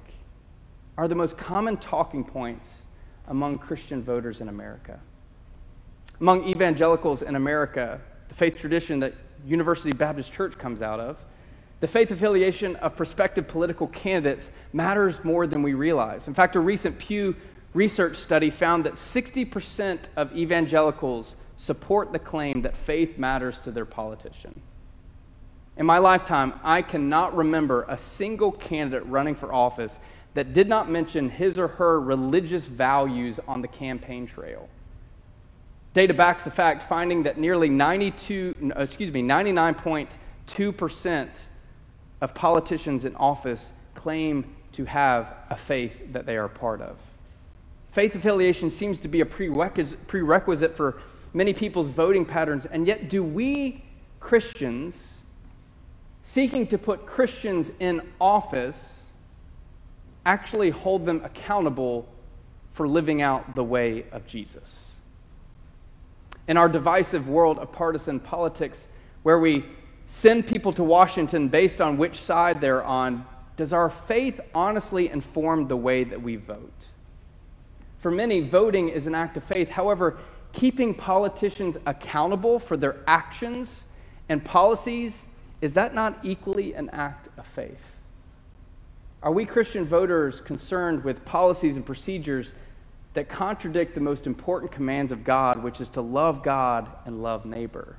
are 0.98 1.08
the 1.08 1.14
most 1.14 1.38
common 1.38 1.78
talking 1.78 2.22
points 2.22 2.82
among 3.28 3.56
Christian 3.56 4.02
voters 4.02 4.42
in 4.42 4.50
America. 4.50 5.00
Among 6.20 6.48
evangelicals 6.48 7.22
in 7.22 7.36
America, 7.36 8.00
the 8.28 8.34
faith 8.34 8.56
tradition 8.56 9.00
that 9.00 9.14
University 9.44 9.92
Baptist 9.92 10.32
Church 10.32 10.56
comes 10.56 10.80
out 10.80 10.98
of, 10.98 11.18
the 11.80 11.88
faith 11.88 12.10
affiliation 12.10 12.76
of 12.76 12.96
prospective 12.96 13.46
political 13.46 13.86
candidates 13.88 14.50
matters 14.72 15.22
more 15.24 15.46
than 15.46 15.62
we 15.62 15.74
realize. 15.74 16.26
In 16.26 16.32
fact, 16.32 16.56
a 16.56 16.60
recent 16.60 16.98
Pew 16.98 17.36
research 17.74 18.16
study 18.16 18.48
found 18.48 18.84
that 18.84 18.94
60% 18.94 20.08
of 20.16 20.34
evangelicals 20.34 21.36
support 21.56 22.12
the 22.12 22.18
claim 22.18 22.62
that 22.62 22.76
faith 22.76 23.18
matters 23.18 23.60
to 23.60 23.70
their 23.70 23.84
politician. 23.84 24.62
In 25.76 25.84
my 25.84 25.98
lifetime, 25.98 26.54
I 26.64 26.80
cannot 26.80 27.36
remember 27.36 27.84
a 27.88 27.98
single 27.98 28.52
candidate 28.52 29.06
running 29.06 29.34
for 29.34 29.52
office 29.52 29.98
that 30.32 30.54
did 30.54 30.68
not 30.68 30.90
mention 30.90 31.28
his 31.28 31.58
or 31.58 31.68
her 31.68 32.00
religious 32.00 32.64
values 32.64 33.38
on 33.46 33.60
the 33.60 33.68
campaign 33.68 34.26
trail. 34.26 34.70
Data 35.96 36.12
backs 36.12 36.44
the 36.44 36.50
fact, 36.50 36.82
finding 36.82 37.22
that 37.22 37.38
nearly 37.38 37.70
92, 37.70 38.72
uh, 38.76 38.82
excuse 38.82 39.10
me, 39.10 39.22
99.2% 39.22 41.28
of 42.20 42.34
politicians 42.34 43.06
in 43.06 43.16
office 43.16 43.72
claim 43.94 44.44
to 44.72 44.84
have 44.84 45.34
a 45.48 45.56
faith 45.56 46.12
that 46.12 46.26
they 46.26 46.36
are 46.36 46.48
part 46.48 46.82
of. 46.82 46.98
Faith 47.92 48.14
affiliation 48.14 48.70
seems 48.70 49.00
to 49.00 49.08
be 49.08 49.22
a 49.22 49.24
prerequisite 49.24 50.74
for 50.74 51.00
many 51.32 51.54
people's 51.54 51.88
voting 51.88 52.26
patterns, 52.26 52.66
and 52.66 52.86
yet, 52.86 53.08
do 53.08 53.24
we 53.24 53.82
Christians 54.20 55.22
seeking 56.20 56.66
to 56.66 56.76
put 56.76 57.06
Christians 57.06 57.72
in 57.80 58.02
office 58.20 59.14
actually 60.26 60.68
hold 60.68 61.06
them 61.06 61.24
accountable 61.24 62.06
for 62.72 62.86
living 62.86 63.22
out 63.22 63.54
the 63.54 63.64
way 63.64 64.04
of 64.12 64.26
Jesus? 64.26 64.95
In 66.48 66.56
our 66.56 66.68
divisive 66.68 67.28
world 67.28 67.58
of 67.58 67.72
partisan 67.72 68.20
politics, 68.20 68.88
where 69.22 69.38
we 69.38 69.64
send 70.06 70.46
people 70.46 70.72
to 70.72 70.84
Washington 70.84 71.48
based 71.48 71.80
on 71.80 71.98
which 71.98 72.20
side 72.20 72.60
they're 72.60 72.84
on, 72.84 73.26
does 73.56 73.72
our 73.72 73.90
faith 73.90 74.40
honestly 74.54 75.10
inform 75.10 75.66
the 75.66 75.76
way 75.76 76.04
that 76.04 76.20
we 76.20 76.36
vote? 76.36 76.86
For 77.98 78.10
many, 78.10 78.40
voting 78.40 78.88
is 78.90 79.06
an 79.06 79.14
act 79.14 79.36
of 79.36 79.42
faith. 79.42 79.70
However, 79.70 80.18
keeping 80.52 80.94
politicians 80.94 81.76
accountable 81.86 82.58
for 82.58 82.76
their 82.76 82.96
actions 83.06 83.86
and 84.28 84.44
policies, 84.44 85.26
is 85.60 85.74
that 85.74 85.94
not 85.94 86.18
equally 86.22 86.74
an 86.74 86.90
act 86.90 87.28
of 87.36 87.46
faith? 87.46 87.80
Are 89.22 89.32
we 89.32 89.44
Christian 89.44 89.84
voters 89.84 90.40
concerned 90.40 91.02
with 91.02 91.24
policies 91.24 91.76
and 91.76 91.84
procedures 91.84 92.54
that 93.16 93.30
contradict 93.30 93.94
the 93.94 94.00
most 94.00 94.26
important 94.26 94.70
commands 94.70 95.10
of 95.10 95.24
God, 95.24 95.62
which 95.62 95.80
is 95.80 95.88
to 95.88 96.02
love 96.02 96.42
God 96.42 96.86
and 97.06 97.22
love 97.22 97.46
neighbor? 97.46 97.96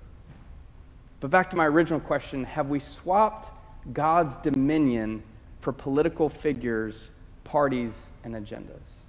But 1.20 1.32
back 1.32 1.50
to 1.50 1.56
my 1.56 1.66
original 1.66 2.00
question 2.00 2.44
have 2.44 2.70
we 2.70 2.80
swapped 2.80 3.50
God's 3.94 4.36
dominion 4.36 5.24
for 5.60 5.74
political 5.74 6.30
figures, 6.30 7.10
parties, 7.44 8.12
and 8.24 8.36
agendas? 8.36 9.00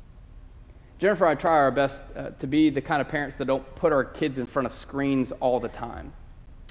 Jennifer 0.99 1.27
and 1.27 1.39
I 1.39 1.41
try 1.41 1.53
our 1.53 1.71
best 1.71 2.03
uh, 2.17 2.31
to 2.31 2.47
be 2.47 2.71
the 2.71 2.81
kind 2.81 3.03
of 3.03 3.09
parents 3.09 3.37
that 3.37 3.45
don't 3.45 3.75
put 3.75 3.93
our 3.93 4.03
kids 4.03 4.39
in 4.39 4.47
front 4.47 4.65
of 4.65 4.73
screens 4.73 5.31
all 5.41 5.61
the 5.61 5.69
time. 5.69 6.15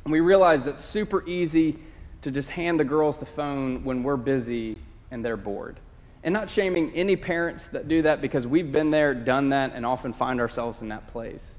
And 0.04 0.12
we 0.12 0.20
realize 0.20 0.64
that 0.64 0.76
it's 0.76 0.86
super 0.86 1.24
easy 1.28 1.78
to 2.24 2.32
just 2.32 2.50
hand 2.50 2.80
the 2.80 2.84
girls 2.84 3.20
the 3.20 3.28
phone 3.28 3.84
when 3.84 4.02
we're 4.02 4.18
busy 4.18 4.78
and 5.12 5.24
they're 5.24 5.38
bored. 5.38 5.80
And 6.28 6.34
not 6.34 6.50
shaming 6.50 6.92
any 6.94 7.16
parents 7.16 7.70
that 7.70 7.88
do 7.88 8.02
that 8.02 8.20
because 8.20 8.46
we've 8.46 8.70
been 8.70 8.92
there, 8.92 9.14
done 9.14 9.48
that, 9.52 9.72
and 9.74 9.86
often 9.86 10.12
find 10.12 10.42
ourselves 10.42 10.82
in 10.82 10.90
that 10.90 11.08
place. 11.08 11.56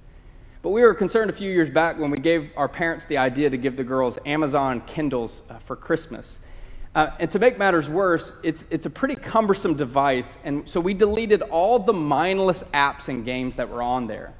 But 0.60 0.72
we 0.72 0.82
were 0.82 0.92
concerned 0.92 1.30
a 1.30 1.32
few 1.32 1.50
years 1.50 1.70
back 1.70 1.98
when 1.98 2.10
we 2.10 2.18
gave 2.18 2.50
our 2.54 2.68
parents 2.68 3.06
the 3.06 3.16
idea 3.16 3.48
to 3.48 3.56
give 3.56 3.78
the 3.78 3.82
girls 3.82 4.18
Amazon 4.26 4.82
Kindles 4.82 5.42
uh, 5.48 5.56
for 5.56 5.74
Christmas. 5.74 6.40
Uh, 6.94 7.12
and 7.18 7.30
to 7.30 7.38
make 7.38 7.56
matters 7.56 7.88
worse, 7.88 8.34
it's, 8.42 8.66
it's 8.68 8.84
a 8.84 8.90
pretty 8.90 9.16
cumbersome 9.16 9.74
device. 9.74 10.36
And 10.44 10.68
so 10.68 10.80
we 10.80 10.92
deleted 10.92 11.40
all 11.40 11.78
the 11.78 11.94
mindless 11.94 12.62
apps 12.74 13.08
and 13.08 13.24
games 13.24 13.56
that 13.56 13.70
were 13.70 13.80
on 13.80 14.06
there. 14.06 14.34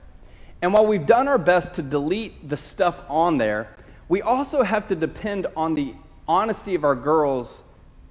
And 0.60 0.74
while 0.74 0.86
we've 0.86 1.06
done 1.06 1.26
our 1.26 1.38
best 1.38 1.72
to 1.76 1.82
delete 1.82 2.50
the 2.50 2.58
stuff 2.58 3.00
on 3.08 3.38
there, 3.38 3.74
we 4.10 4.20
also 4.20 4.62
have 4.62 4.88
to 4.88 4.94
depend 4.94 5.46
on 5.56 5.74
the 5.74 5.94
honesty 6.28 6.74
of 6.74 6.84
our 6.84 6.94
girls 6.94 7.62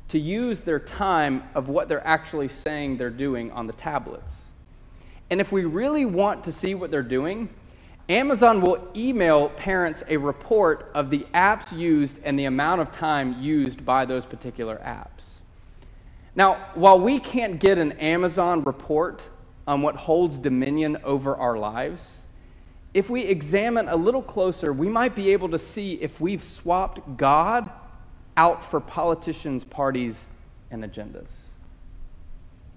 to 0.10 0.20
use 0.20 0.62
their 0.62 0.80
time 0.80 1.44
of 1.54 1.68
what 1.68 1.90
they're 1.90 2.06
actually 2.06 2.48
saying 2.48 2.98
they're 2.98 3.10
doing 3.10 3.52
on 3.52 3.68
the 3.68 3.74
tablets. 3.74 4.42
And 5.30 5.42
if 5.42 5.52
we 5.52 5.66
really 5.66 6.06
want 6.06 6.44
to 6.46 6.52
see 6.52 6.76
what 6.76 6.92
they're 6.92 7.02
doing, 7.04 7.50
Amazon 8.10 8.62
will 8.62 8.88
email 8.96 9.50
parents 9.50 10.02
a 10.08 10.16
report 10.16 10.90
of 10.94 11.10
the 11.10 11.28
apps 11.34 11.78
used 11.78 12.18
and 12.24 12.40
the 12.40 12.46
amount 12.46 12.80
of 12.80 12.92
time 12.92 13.42
used 13.42 13.86
by 13.86 14.06
those 14.06 14.26
particular 14.26 14.78
apps. 14.86 15.24
Now, 16.34 16.68
while 16.76 17.00
we 17.00 17.20
can't 17.20 17.60
get 17.60 17.78
an 17.78 17.94
Amazon 17.94 18.64
report 18.64 19.24
on 19.66 19.82
what 19.82 19.96
holds 19.96 20.38
dominion 20.38 20.98
over 21.04 21.36
our 21.36 21.58
lives, 21.58 22.22
if 22.94 23.10
we 23.10 23.24
examine 23.24 23.90
a 23.90 23.96
little 23.96 24.22
closer, 24.22 24.72
we 24.72 24.88
might 24.88 25.14
be 25.14 25.32
able 25.34 25.50
to 25.50 25.60
see 25.60 25.94
if 25.96 26.22
we've 26.22 26.44
swapped 26.44 27.18
God 27.18 27.70
out 28.38 28.64
for 28.64 28.80
politicians, 28.80 29.64
parties, 29.66 30.28
and 30.72 30.84
agendas. 30.84 31.50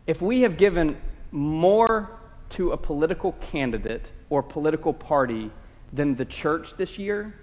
If 0.07 0.21
we 0.21 0.41
have 0.41 0.57
given 0.57 0.97
more 1.31 2.19
to 2.51 2.73
a 2.73 2.77
political 2.77 3.33
candidate 3.41 4.11
or 4.31 4.43
political 4.43 4.93
party 4.93 5.51
than 5.93 6.17
the 6.17 6.25
church 6.25 6.77
this 6.77 6.99
year, 6.99 7.35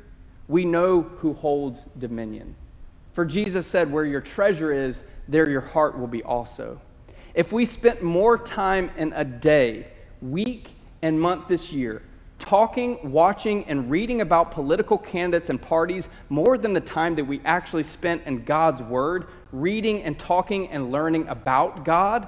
we 0.48 0.66
know 0.66 1.02
who 1.02 1.34
holds 1.34 1.86
dominion. 1.98 2.56
For 3.14 3.24
Jesus 3.24 3.66
said, 3.66 3.92
Where 3.92 4.06
your 4.06 4.22
treasure 4.22 4.74
is, 4.74 5.04
there 5.28 5.50
your 5.50 5.62
heart 5.62 5.98
will 5.98 6.08
be 6.08 6.24
also. 6.24 6.82
If 7.34 7.52
we 7.52 7.66
spent 7.66 8.02
more 8.02 8.38
time 8.38 8.90
in 8.98 9.14
a 9.14 9.24
day, 9.24 9.88
week, 10.22 10.72
and 11.02 11.20
month 11.20 11.48
this 11.48 11.72
year 11.72 12.02
talking, 12.40 13.12
watching, 13.12 13.66
and 13.66 13.90
reading 13.90 14.22
about 14.22 14.52
political 14.52 14.98
candidates 14.98 15.50
and 15.50 15.62
parties 15.62 16.10
more 16.30 16.58
than 16.58 16.74
the 16.74 16.82
time 16.82 17.16
that 17.16 17.26
we 17.26 17.42
actually 17.46 17.84
spent 17.84 18.24
in 18.26 18.44
God's 18.44 18.82
Word, 18.82 19.28
reading 19.52 20.04
and 20.04 20.18
talking 20.18 20.70
and 20.70 20.92
learning 20.92 21.28
about 21.28 21.84
God, 21.84 22.28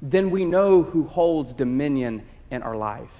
then 0.00 0.30
we 0.30 0.44
know 0.44 0.82
who 0.82 1.04
holds 1.04 1.52
dominion 1.52 2.24
in 2.50 2.62
our 2.62 2.76
life. 2.76 3.10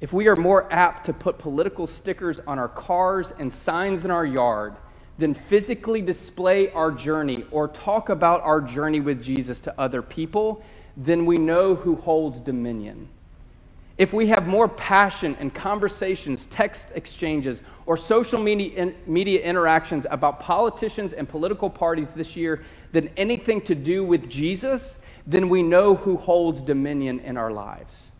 If 0.00 0.12
we 0.12 0.28
are 0.28 0.36
more 0.36 0.72
apt 0.72 1.06
to 1.06 1.12
put 1.12 1.38
political 1.38 1.86
stickers 1.86 2.40
on 2.46 2.58
our 2.58 2.68
cars 2.68 3.32
and 3.38 3.52
signs 3.52 4.04
in 4.04 4.10
our 4.10 4.24
yard 4.24 4.76
than 5.18 5.34
physically 5.34 6.00
display 6.00 6.70
our 6.70 6.92
journey 6.92 7.44
or 7.50 7.66
talk 7.66 8.08
about 8.08 8.40
our 8.42 8.60
journey 8.60 9.00
with 9.00 9.20
Jesus 9.20 9.58
to 9.60 9.80
other 9.80 10.00
people, 10.00 10.62
then 10.96 11.26
we 11.26 11.36
know 11.36 11.74
who 11.74 11.96
holds 11.96 12.38
dominion. 12.38 13.08
If 13.98 14.12
we 14.12 14.28
have 14.28 14.46
more 14.46 14.68
passion 14.68 15.36
and 15.40 15.52
conversations, 15.52 16.46
text 16.46 16.88
exchanges, 16.94 17.62
or 17.84 17.96
social 17.96 18.40
media, 18.40 18.92
media 19.06 19.42
interactions 19.42 20.06
about 20.08 20.38
politicians 20.38 21.12
and 21.12 21.28
political 21.28 21.68
parties 21.68 22.12
this 22.12 22.36
year 22.36 22.62
than 22.92 23.10
anything 23.16 23.60
to 23.62 23.74
do 23.74 24.04
with 24.04 24.30
Jesus, 24.30 24.98
then 25.26 25.48
we 25.48 25.64
know 25.64 25.96
who 25.96 26.16
holds 26.16 26.62
dominion 26.62 27.18
in 27.20 27.36
our 27.36 27.50
lives. 27.50 28.12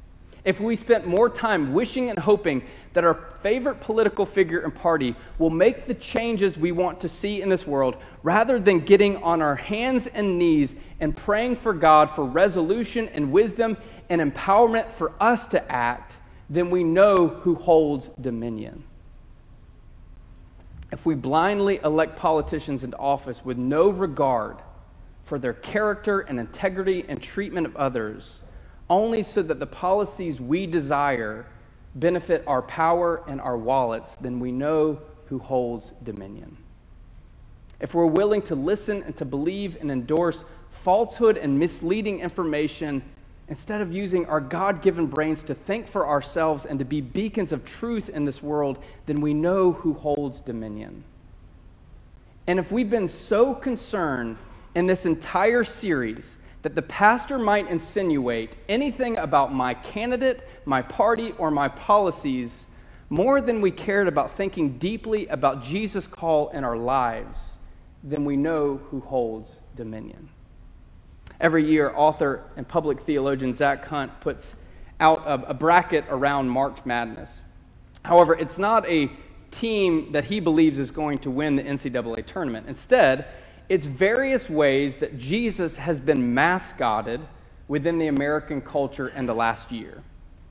If 0.44 0.60
we 0.60 0.76
spent 0.76 1.06
more 1.06 1.28
time 1.28 1.72
wishing 1.72 2.10
and 2.10 2.18
hoping 2.18 2.62
that 2.92 3.04
our 3.04 3.14
favorite 3.42 3.80
political 3.80 4.24
figure 4.24 4.60
and 4.60 4.74
party 4.74 5.14
will 5.38 5.50
make 5.50 5.86
the 5.86 5.94
changes 5.94 6.56
we 6.56 6.72
want 6.72 7.00
to 7.00 7.08
see 7.08 7.42
in 7.42 7.48
this 7.48 7.66
world, 7.66 7.96
rather 8.22 8.58
than 8.58 8.80
getting 8.80 9.16
on 9.22 9.42
our 9.42 9.56
hands 9.56 10.06
and 10.06 10.38
knees 10.38 10.76
and 11.00 11.16
praying 11.16 11.56
for 11.56 11.72
God 11.72 12.06
for 12.10 12.24
resolution 12.24 13.08
and 13.08 13.32
wisdom 13.32 13.76
and 14.08 14.20
empowerment 14.20 14.90
for 14.92 15.12
us 15.20 15.46
to 15.48 15.72
act, 15.72 16.16
then 16.48 16.70
we 16.70 16.82
know 16.82 17.28
who 17.28 17.54
holds 17.54 18.08
dominion. 18.20 18.84
If 20.90 21.04
we 21.04 21.14
blindly 21.14 21.80
elect 21.84 22.16
politicians 22.16 22.84
into 22.84 22.96
office 22.96 23.44
with 23.44 23.58
no 23.58 23.90
regard 23.90 24.56
for 25.22 25.38
their 25.38 25.52
character 25.52 26.20
and 26.20 26.40
integrity 26.40 27.04
and 27.06 27.20
treatment 27.20 27.66
of 27.66 27.76
others, 27.76 28.40
only 28.90 29.22
so 29.22 29.42
that 29.42 29.60
the 29.60 29.66
policies 29.66 30.40
we 30.40 30.66
desire 30.66 31.46
benefit 31.94 32.44
our 32.46 32.62
power 32.62 33.22
and 33.26 33.40
our 33.40 33.56
wallets, 33.56 34.16
then 34.16 34.40
we 34.40 34.52
know 34.52 35.00
who 35.26 35.38
holds 35.38 35.92
dominion. 36.04 36.56
If 37.80 37.94
we're 37.94 38.06
willing 38.06 38.42
to 38.42 38.54
listen 38.54 39.02
and 39.02 39.16
to 39.16 39.24
believe 39.24 39.76
and 39.80 39.90
endorse 39.90 40.44
falsehood 40.70 41.36
and 41.36 41.58
misleading 41.58 42.20
information 42.20 43.02
instead 43.48 43.80
of 43.80 43.92
using 43.92 44.26
our 44.26 44.40
God 44.40 44.82
given 44.82 45.06
brains 45.06 45.42
to 45.44 45.54
think 45.54 45.86
for 45.86 46.06
ourselves 46.06 46.64
and 46.66 46.78
to 46.78 46.84
be 46.84 47.00
beacons 47.00 47.52
of 47.52 47.64
truth 47.64 48.08
in 48.08 48.24
this 48.24 48.42
world, 48.42 48.78
then 49.06 49.20
we 49.20 49.32
know 49.32 49.72
who 49.72 49.94
holds 49.94 50.40
dominion. 50.40 51.04
And 52.46 52.58
if 52.58 52.72
we've 52.72 52.90
been 52.90 53.08
so 53.08 53.54
concerned 53.54 54.38
in 54.74 54.86
this 54.86 55.06
entire 55.06 55.64
series 55.64 56.36
that 56.62 56.74
the 56.74 56.82
pastor 56.82 57.38
might 57.38 57.68
insinuate 57.68 58.56
anything 58.68 59.16
about 59.16 59.52
my 59.52 59.74
candidate, 59.74 60.46
my 60.64 60.82
party, 60.82 61.32
or 61.38 61.50
my 61.50 61.68
policies 61.68 62.66
more 63.10 63.40
than 63.40 63.60
we 63.60 63.70
cared 63.70 64.06
about 64.06 64.32
thinking 64.32 64.76
deeply 64.78 65.26
about 65.28 65.62
Jesus' 65.62 66.06
call 66.06 66.50
in 66.50 66.62
our 66.62 66.76
lives, 66.76 67.38
then 68.02 68.24
we 68.24 68.36
know 68.36 68.80
who 68.90 69.00
holds 69.00 69.60
dominion. 69.76 70.28
Every 71.40 71.64
year, 71.64 71.92
author 71.94 72.44
and 72.56 72.66
public 72.66 73.02
theologian 73.02 73.54
Zack 73.54 73.84
Hunt 73.86 74.20
puts 74.20 74.54
out 75.00 75.22
a, 75.26 75.50
a 75.50 75.54
bracket 75.54 76.04
around 76.08 76.48
March 76.48 76.84
Madness. 76.84 77.44
However, 78.04 78.34
it's 78.34 78.58
not 78.58 78.86
a 78.88 79.10
team 79.50 80.12
that 80.12 80.24
he 80.24 80.40
believes 80.40 80.78
is 80.78 80.90
going 80.90 81.18
to 81.18 81.30
win 81.30 81.56
the 81.56 81.62
NCAA 81.62 82.26
tournament. 82.26 82.66
Instead, 82.68 83.26
it's 83.68 83.86
various 83.86 84.48
ways 84.48 84.96
that 84.96 85.18
Jesus 85.18 85.76
has 85.76 86.00
been 86.00 86.34
mascotted 86.34 87.20
within 87.68 87.98
the 87.98 88.06
American 88.06 88.60
culture 88.60 89.08
in 89.08 89.26
the 89.26 89.34
last 89.34 89.70
year. 89.70 90.02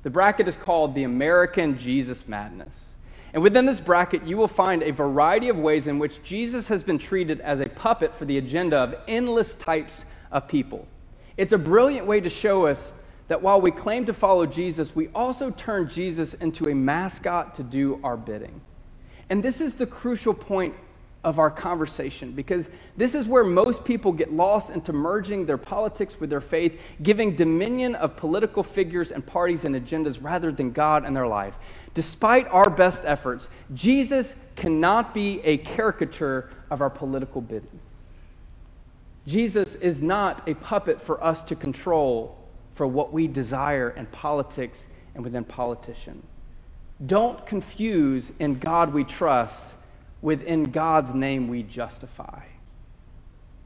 The 0.04 0.10
bracket 0.10 0.48
is 0.48 0.56
called 0.56 0.94
the 0.94 1.04
American 1.04 1.78
Jesus 1.78 2.28
Madness. 2.28 2.94
And 3.34 3.44
within 3.44 3.66
this 3.66 3.80
bracket, 3.80 4.26
you 4.26 4.38
will 4.38 4.48
find 4.48 4.82
a 4.82 4.92
variety 4.92 5.50
of 5.50 5.58
ways 5.58 5.88
in 5.88 6.00
which 6.00 6.24
Jesus 6.24 6.68
has 6.68 6.84
been 6.84 6.98
treated 6.98 7.42
as 7.42 7.60
a 7.60 7.68
puppet 7.70 8.16
for 8.16 8.26
the 8.26 8.38
agenda 8.38 8.78
of 8.78 8.96
endless 9.08 9.56
types 9.56 10.06
of 10.32 10.48
people. 10.48 10.88
It's 11.36 11.54
a 11.54 11.58
brilliant 11.58 12.08
way 12.08 12.22
to 12.22 12.30
show 12.30 12.68
us 12.68 12.94
that 13.28 13.42
while 13.42 13.60
we 13.60 13.72
claim 13.72 14.06
to 14.06 14.14
follow 14.14 14.46
Jesus, 14.46 14.96
we 14.96 15.10
also 15.10 15.52
turn 15.52 15.90
Jesus 15.90 16.36
into 16.36 16.70
a 16.70 16.76
mascot 16.76 17.56
to 17.56 17.64
do 17.64 18.00
our 18.04 18.16
bidding. 18.16 18.62
And 19.30 19.44
this 19.44 19.60
is 19.60 19.74
the 19.74 19.86
crucial 19.86 20.34
point 20.34 20.74
of 21.24 21.40
our 21.40 21.50
conversation 21.50 22.32
because 22.32 22.70
this 22.96 23.16
is 23.16 23.28
where 23.28 23.44
most 23.44 23.84
people 23.84 24.12
get 24.12 24.32
lost 24.32 24.70
into 24.70 24.94
merging 24.94 25.46
their 25.46 25.58
politics 25.58 26.20
with 26.20 26.30
their 26.30 26.42
faith, 26.42 26.80
giving 27.04 27.36
dominion 27.36 27.96
of 27.96 28.16
political 28.16 28.64
figures 28.64 29.12
and 29.12 29.26
parties 29.26 29.66
and 29.66 29.76
agendas 29.76 30.20
rather 30.22 30.52
than 30.52 30.72
God 30.72 31.06
and 31.06 31.16
their 31.16 31.28
life. 31.28 31.56
Despite 31.94 32.48
our 32.48 32.70
best 32.70 33.04
efforts, 33.06 33.50
Jesus 33.74 34.36
cannot 34.56 35.14
be 35.14 35.42
a 35.44 35.58
caricature 35.58 36.50
of 36.70 36.82
our 36.82 36.90
political 36.90 37.42
bidding. 37.42 37.80
Jesus 39.26 39.76
is 39.76 40.02
not 40.02 40.48
a 40.48 40.54
puppet 40.54 41.02
for 41.02 41.22
us 41.22 41.44
to 41.44 41.56
control 41.56 42.38
for 42.74 42.88
what 42.88 43.12
we 43.12 43.28
desire 43.28 43.90
in 43.90 44.06
politics 44.06 44.88
and 45.16 45.24
within 45.24 45.44
politician. 45.44 46.22
Don't 47.06 47.46
confuse 47.46 48.32
in 48.40 48.60
God 48.60 48.94
we 48.94 49.04
trust 49.04 49.74
with 50.22 50.42
in 50.44 50.64
God's 50.64 51.14
name 51.14 51.48
we 51.48 51.64
justify. 51.64 52.44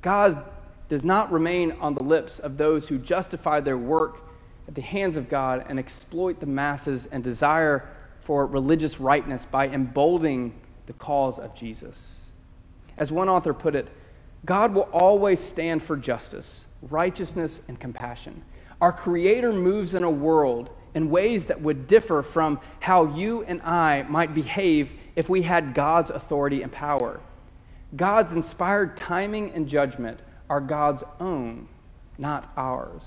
God 0.02 0.44
does 0.90 1.04
not 1.04 1.32
remain 1.32 1.72
on 1.74 1.94
the 1.94 2.04
lips 2.04 2.40
of 2.40 2.58
those 2.58 2.88
who 2.88 2.98
justify 2.98 3.60
their 3.60 3.78
work 3.78 4.28
at 4.68 4.76
the 4.76 4.82
hands 4.82 5.18
of 5.18 5.30
God 5.30 5.66
and 5.70 5.80
exploit 5.80 6.40
the 6.40 6.46
masses 6.46 7.08
and 7.12 7.24
desire 7.24 7.88
for 8.20 8.46
religious 8.46 9.00
rightness 9.00 9.46
by 9.46 9.68
emboldening 9.68 10.54
the 10.86 10.94
cause 10.94 11.40
of 11.40 11.56
Jesus. 11.56 12.18
As 12.98 13.12
one 13.12 13.30
author 13.30 13.54
put 13.54 13.76
it, 13.76 13.90
God 14.46 14.74
will 14.74 14.90
always 14.92 15.40
stand 15.40 15.82
for 15.82 15.96
justice, 15.96 16.66
righteousness, 16.82 17.62
and 17.68 17.80
compassion. 17.80 18.44
Our 18.80 18.92
Creator 18.92 19.54
moves 19.54 19.94
in 19.94 20.04
a 20.04 20.10
world 20.10 20.70
in 20.94 21.10
ways 21.10 21.46
that 21.46 21.62
would 21.62 21.88
differ 21.88 22.22
from 22.22 22.60
how 22.80 23.06
you 23.06 23.44
and 23.44 23.62
I 23.62 24.04
might 24.04 24.34
behave 24.34 24.92
if 25.16 25.30
we 25.30 25.42
had 25.42 25.74
God's 25.74 26.10
authority 26.10 26.62
and 26.62 26.72
power. 26.72 27.20
God's 27.96 28.32
inspired 28.32 28.96
timing 28.96 29.52
and 29.52 29.68
judgment 29.68 30.20
are 30.50 30.62
God's 30.62 31.04
own, 31.20 31.68
not 32.18 32.52
ours. 32.56 33.04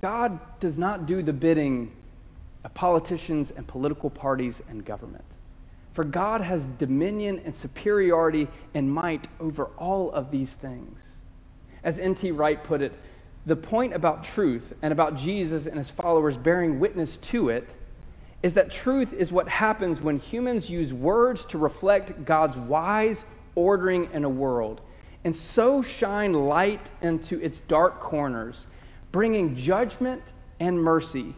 God 0.00 0.38
does 0.60 0.76
not 0.76 1.06
do 1.06 1.22
the 1.22 1.32
bidding 1.32 1.92
of 2.64 2.74
politicians 2.74 3.50
and 3.50 3.66
political 3.66 4.10
parties 4.10 4.62
and 4.68 4.84
government. 4.84 5.24
For 5.92 6.02
God 6.02 6.40
has 6.40 6.64
dominion 6.64 7.40
and 7.44 7.54
superiority 7.54 8.48
and 8.74 8.92
might 8.92 9.28
over 9.38 9.66
all 9.78 10.10
of 10.10 10.30
these 10.30 10.54
things. 10.54 11.18
As 11.84 11.98
N.T. 11.98 12.32
Wright 12.32 12.62
put 12.62 12.82
it, 12.82 12.94
the 13.46 13.54
point 13.54 13.94
about 13.94 14.24
truth 14.24 14.72
and 14.82 14.92
about 14.92 15.16
Jesus 15.16 15.66
and 15.66 15.76
his 15.76 15.90
followers 15.90 16.36
bearing 16.36 16.80
witness 16.80 17.16
to 17.18 17.50
it 17.50 17.74
is 18.44 18.52
that 18.52 18.70
truth 18.70 19.14
is 19.14 19.32
what 19.32 19.48
happens 19.48 20.02
when 20.02 20.18
humans 20.18 20.68
use 20.68 20.92
words 20.92 21.46
to 21.46 21.56
reflect 21.56 22.26
God's 22.26 22.58
wise 22.58 23.24
ordering 23.54 24.06
in 24.12 24.22
a 24.22 24.28
world 24.28 24.82
and 25.24 25.34
so 25.34 25.80
shine 25.80 26.34
light 26.34 26.90
into 27.00 27.40
its 27.40 27.62
dark 27.62 28.00
corners, 28.00 28.66
bringing 29.12 29.56
judgment 29.56 30.34
and 30.60 30.78
mercy 30.78 31.34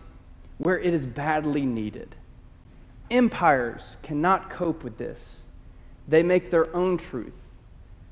where 0.59 0.81
it 0.81 0.93
is 0.93 1.07
badly 1.07 1.65
needed. 1.65 2.17
Empires 3.09 3.99
cannot 4.03 4.51
cope 4.51 4.83
with 4.83 4.99
this. 4.99 5.45
They 6.09 6.25
make 6.25 6.51
their 6.51 6.75
own 6.75 6.99
truth, 6.99 7.39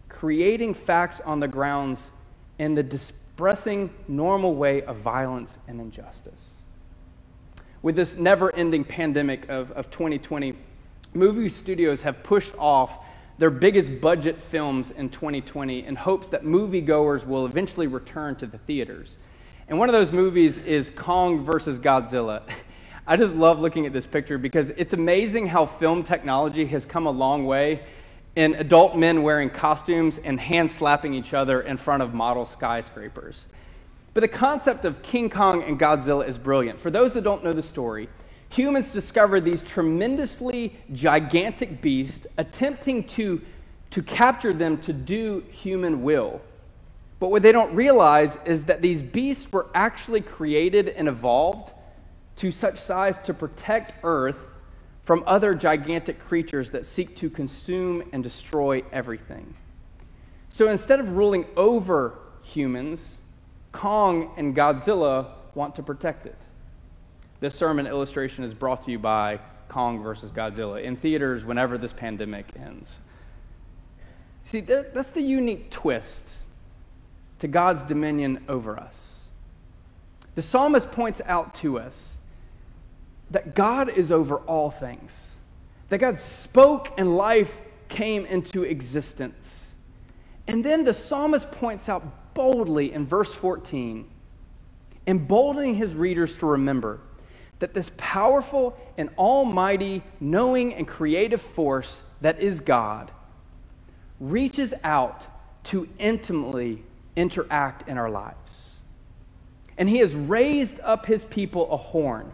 creating 0.09 0.75
facts 0.75 1.21
on 1.23 1.41
the 1.41 1.49
grounds 1.49 2.13
in 2.61 2.77
the 2.77 2.83
expressing 2.83 3.93
normal 4.07 4.55
way 4.55 4.83
of 4.83 4.99
violence 4.99 5.59
and 5.67 5.81
injustice. 5.81 6.54
With 7.85 7.97
this 7.97 8.16
never 8.16 8.51
ending 8.57 8.83
pandemic 8.83 9.47
of, 9.51 9.70
of 9.73 9.90
2020, 9.90 10.55
movie 11.12 11.51
studios 11.51 12.01
have 12.01 12.23
pushed 12.23 12.55
off 12.57 13.05
their 13.37 13.51
biggest 13.51 14.01
budget 14.01 14.40
films 14.40 14.90
in 14.90 15.11
2020 15.11 15.85
in 15.85 15.94
hopes 15.94 16.31
that 16.31 16.44
moviegoers 16.44 17.27
will 17.27 17.44
eventually 17.44 17.87
return 17.87 18.37
to 18.37 18.47
the 18.47 18.57
theaters. 18.57 19.18
And 19.68 19.79
one 19.79 19.90
of 19.90 19.92
those 19.92 20.12
movies 20.12 20.57
is 20.57 20.92
Kong 20.97 21.44
versus 21.44 21.79
Godzilla. 21.79 22.40
I 23.07 23.16
just 23.16 23.35
love 23.35 23.61
looking 23.61 23.85
at 23.85 23.92
this 23.92 24.07
picture 24.07 24.38
because 24.38 24.70
it's 24.70 24.94
amazing 24.94 25.49
how 25.49 25.66
film 25.66 26.05
technology 26.05 26.64
has 26.64 26.87
come 26.87 27.07
a 27.07 27.11
long 27.11 27.44
way 27.44 27.83
in 28.35 28.55
adult 28.55 28.97
men 28.97 29.23
wearing 29.23 29.51
costumes 29.51 30.16
and 30.25 30.40
hand 30.40 30.70
slapping 30.70 31.12
each 31.12 31.35
other 31.35 31.61
in 31.61 31.77
front 31.77 32.03
of 32.03 32.14
model 32.14 32.47
skyscrapers. 32.47 33.44
But 34.14 34.20
the 34.20 34.29
concept 34.29 34.85
of 34.85 35.03
King 35.03 35.29
Kong 35.29 35.64
and 35.64 35.79
Godzilla 35.79 36.27
is 36.27 36.38
brilliant. 36.38 36.79
For 36.79 36.90
those 36.90 37.12
that 37.14 37.24
don't 37.24 37.42
know 37.42 37.53
the 37.53 37.62
story, 37.62 38.09
humans 38.48 38.92
discover 38.92 39.40
these 39.40 39.61
tremendously 39.61 40.77
gigantic 40.92 41.83
beasts 41.83 42.24
attempting 42.38 43.05
to, 43.09 43.42
to 43.90 44.03
capture 44.03 44.53
them 44.53 44.79
to 44.83 44.92
do 44.92 45.42
human 45.50 46.05
will. 46.05 46.40
But 47.18 47.33
what 47.33 47.42
they 47.42 47.53
don't 47.53 47.74
realize 47.74 48.38
is 48.44 48.64
that 48.64 48.83
these 48.83 49.03
beasts 49.03 49.53
were 49.53 49.66
actually 49.74 50.20
created 50.20 50.88
and 50.90 51.09
evolved 51.09 51.72
to 52.37 52.53
such 52.53 52.79
size 52.79 53.18
to 53.24 53.35
protect 53.35 53.94
Earth 54.05 54.38
from 55.03 55.24
other 55.27 55.55
gigantic 55.55 56.20
creatures 56.20 56.70
that 56.70 56.87
seek 56.87 57.16
to 57.16 57.29
consume 57.29 58.03
and 58.12 58.22
destroy 58.22 58.83
everything. 58.92 59.55
So 60.50 60.68
instead 60.68 61.00
of 61.00 61.16
ruling 61.16 61.46
over 61.57 62.18
humans, 62.42 63.18
Kong 63.75 64.31
and 64.37 64.55
Godzilla 64.55 65.33
want 65.55 65.75
to 65.75 65.83
protect 65.83 66.27
it. 66.27 66.39
This 67.41 67.57
sermon 67.57 67.89
illustration 67.89 68.45
is 68.45 68.55
brought 68.55 68.85
to 68.85 68.93
you 68.93 69.01
by 69.01 69.41
Kong 69.69 70.01
versus 70.01 70.31
Godzilla 70.31 70.83
in 70.83 70.95
theaters 70.95 71.45
whenever 71.45 71.77
this 71.77 71.93
pandemic 71.93 72.47
ends. 72.57 73.01
See, 74.45 74.61
that's 74.61 75.11
the 75.11 75.23
unique 75.23 75.73
twist 75.73 76.25
to 77.41 77.49
God's 77.49 77.83
dominion 77.83 78.45
over 78.49 78.79
us. 78.79 79.25
The 80.37 80.43
psalmist 80.43 80.93
points 80.93 81.21
out 81.27 81.53
to 81.57 81.79
us 81.79 82.19
that 83.33 83.57
God 83.57 83.89
is 83.89 84.13
over 84.13 84.37
all 84.37 84.71
things, 84.71 85.37
that 85.89 85.99
God 85.99 86.21
spoke 86.21 86.93
and 86.97 87.17
life 87.17 87.61
came 87.89 88.25
into 88.27 88.63
existence. 88.63 89.63
And 90.47 90.65
then 90.65 90.85
the 90.85 90.95
psalmist 90.95 91.51
points 91.51 91.89
out 91.89 92.35
boldly 92.35 92.93
in 92.93 93.07
verse 93.07 93.33
14, 93.33 94.09
emboldening 95.07 95.75
his 95.75 95.95
readers 95.95 96.37
to 96.39 96.47
remember 96.47 97.01
that 97.61 97.73
this 97.73 97.91
powerful 97.97 98.77
and 98.99 99.09
almighty, 99.17 100.03
knowing 100.21 100.75
and 100.75 100.87
creative 100.87 101.41
force 101.41 102.03
that 102.21 102.41
is 102.41 102.61
God 102.61 103.11
reaches 104.21 104.75
out 104.83 105.27
to 105.65 105.89
intimately 105.99 106.83
interact 107.17 107.89
in 107.89 107.97
our 107.97 108.11
lives. 108.11 108.75
And 109.79 109.89
he 109.89 109.99
has 109.99 110.15
raised 110.15 110.81
up 110.81 111.07
his 111.07 111.25
people 111.25 111.73
a 111.73 111.77
horn 111.77 112.33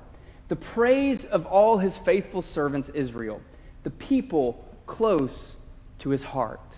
the 0.50 0.56
praise 0.56 1.24
of 1.26 1.46
all 1.46 1.78
his 1.78 1.96
faithful 1.96 2.42
servants, 2.42 2.88
Israel, 2.88 3.40
the 3.84 3.90
people 3.90 4.64
close 4.84 5.56
to 6.00 6.10
his 6.10 6.24
heart. 6.24 6.74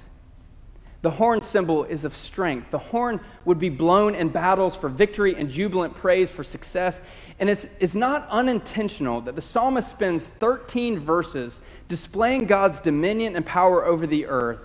The 1.03 1.11
horn 1.11 1.43
symbol 1.43 1.83
is 1.85 2.05
of 2.05 2.15
strength. 2.15 2.71
The 2.71 2.79
horn 2.79 3.21
would 3.45 3.59
be 3.59 3.69
blown 3.69 4.15
in 4.15 4.29
battles 4.29 4.77
for 4.77 4.89
victory 4.89 5.35
and 5.35 5.51
jubilant 5.51 5.95
praise 5.95 6.31
for 6.31 6.45
success. 6.45 7.01
And 7.41 7.51
it's, 7.51 7.67
it's 7.81 7.97
not 7.97 8.29
unintentional 8.31 9.21
that 9.23 9.35
the 9.35 9.43
psalmist 9.43 9.91
spends 9.91 10.29
13 10.29 11.01
verses 11.01 11.61
displaying 11.89 12.47
God's 12.47 12.79
dominion 12.79 13.35
and 13.35 13.45
power 13.45 13.85
over 13.85 14.07
the 14.07 14.27
earth, 14.27 14.61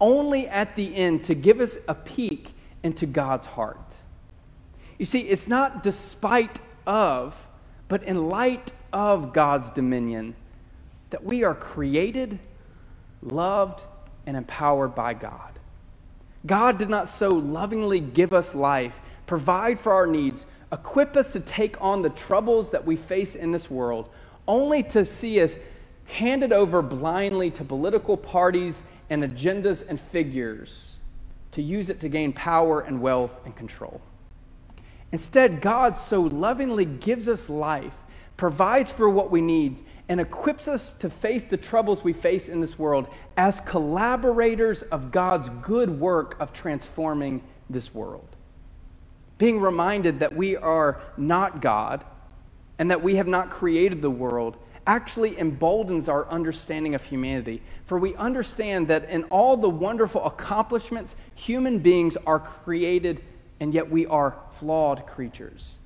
only 0.00 0.48
at 0.48 0.74
the 0.76 0.96
end 0.96 1.24
to 1.24 1.34
give 1.34 1.60
us 1.60 1.76
a 1.86 1.94
peek 1.94 2.54
into 2.82 3.04
God's 3.04 3.46
heart. 3.46 3.94
You 4.98 5.04
see, 5.04 5.20
it's 5.20 5.46
not 5.46 5.82
despite 5.82 6.58
of, 6.86 7.36
but 7.88 8.02
in 8.04 8.30
light 8.30 8.72
of 8.94 9.34
God's 9.34 9.68
dominion, 9.68 10.34
that 11.10 11.22
we 11.22 11.44
are 11.44 11.54
created, 11.54 12.38
loved, 13.20 13.84
and 14.26 14.38
empowered 14.38 14.94
by 14.94 15.12
God. 15.12 15.51
God 16.46 16.78
did 16.78 16.88
not 16.88 17.08
so 17.08 17.28
lovingly 17.28 18.00
give 18.00 18.32
us 18.32 18.54
life 18.54 19.00
provide 19.26 19.78
for 19.78 19.92
our 19.92 20.06
needs, 20.06 20.44
equip 20.72 21.16
us 21.16 21.30
to 21.30 21.40
take 21.40 21.80
on 21.80 22.02
the 22.02 22.10
troubles 22.10 22.70
that 22.70 22.84
we 22.84 22.96
face 22.96 23.34
in 23.34 23.52
this 23.52 23.70
world, 23.70 24.10
only 24.46 24.82
to 24.82 25.04
see 25.04 25.40
us 25.40 25.56
handed 26.04 26.52
over 26.52 26.82
blindly 26.82 27.50
to 27.50 27.64
political 27.64 28.16
parties 28.16 28.82
and 29.08 29.22
agendas 29.22 29.86
and 29.88 30.00
figures 30.00 30.96
to 31.52 31.62
use 31.62 31.88
it 31.88 32.00
to 32.00 32.08
gain 32.08 32.32
power 32.32 32.80
and 32.80 33.00
wealth 33.00 33.32
and 33.44 33.54
control. 33.54 34.00
Instead, 35.12 35.60
God 35.60 35.96
so 35.96 36.22
lovingly 36.22 36.86
gives 36.86 37.28
us 37.28 37.48
life, 37.48 37.96
provides 38.36 38.90
for 38.90 39.08
what 39.08 39.30
we 39.30 39.40
need, 39.40 39.82
and 40.08 40.20
equips 40.20 40.68
us 40.68 40.92
to 40.94 41.08
face 41.08 41.44
the 41.44 41.56
troubles 41.56 42.04
we 42.04 42.12
face 42.12 42.48
in 42.48 42.60
this 42.60 42.78
world 42.78 43.08
as 43.36 43.60
collaborators 43.60 44.82
of 44.82 45.10
God's 45.10 45.48
good 45.62 46.00
work 46.00 46.36
of 46.40 46.52
transforming 46.52 47.42
this 47.70 47.94
world. 47.94 48.28
Being 49.38 49.60
reminded 49.60 50.20
that 50.20 50.34
we 50.34 50.56
are 50.56 51.00
not 51.16 51.62
God 51.62 52.04
and 52.78 52.90
that 52.90 53.02
we 53.02 53.16
have 53.16 53.26
not 53.26 53.50
created 53.50 54.02
the 54.02 54.10
world 54.10 54.56
actually 54.86 55.38
emboldens 55.38 56.08
our 56.08 56.28
understanding 56.28 56.94
of 56.94 57.04
humanity. 57.04 57.62
For 57.86 57.98
we 57.98 58.14
understand 58.16 58.88
that 58.88 59.08
in 59.08 59.24
all 59.24 59.56
the 59.56 59.70
wonderful 59.70 60.24
accomplishments, 60.24 61.14
human 61.34 61.78
beings 61.78 62.16
are 62.26 62.40
created, 62.40 63.22
and 63.60 63.72
yet 63.72 63.90
we 63.90 64.06
are 64.06 64.36
flawed 64.58 65.06
creatures. 65.06 65.78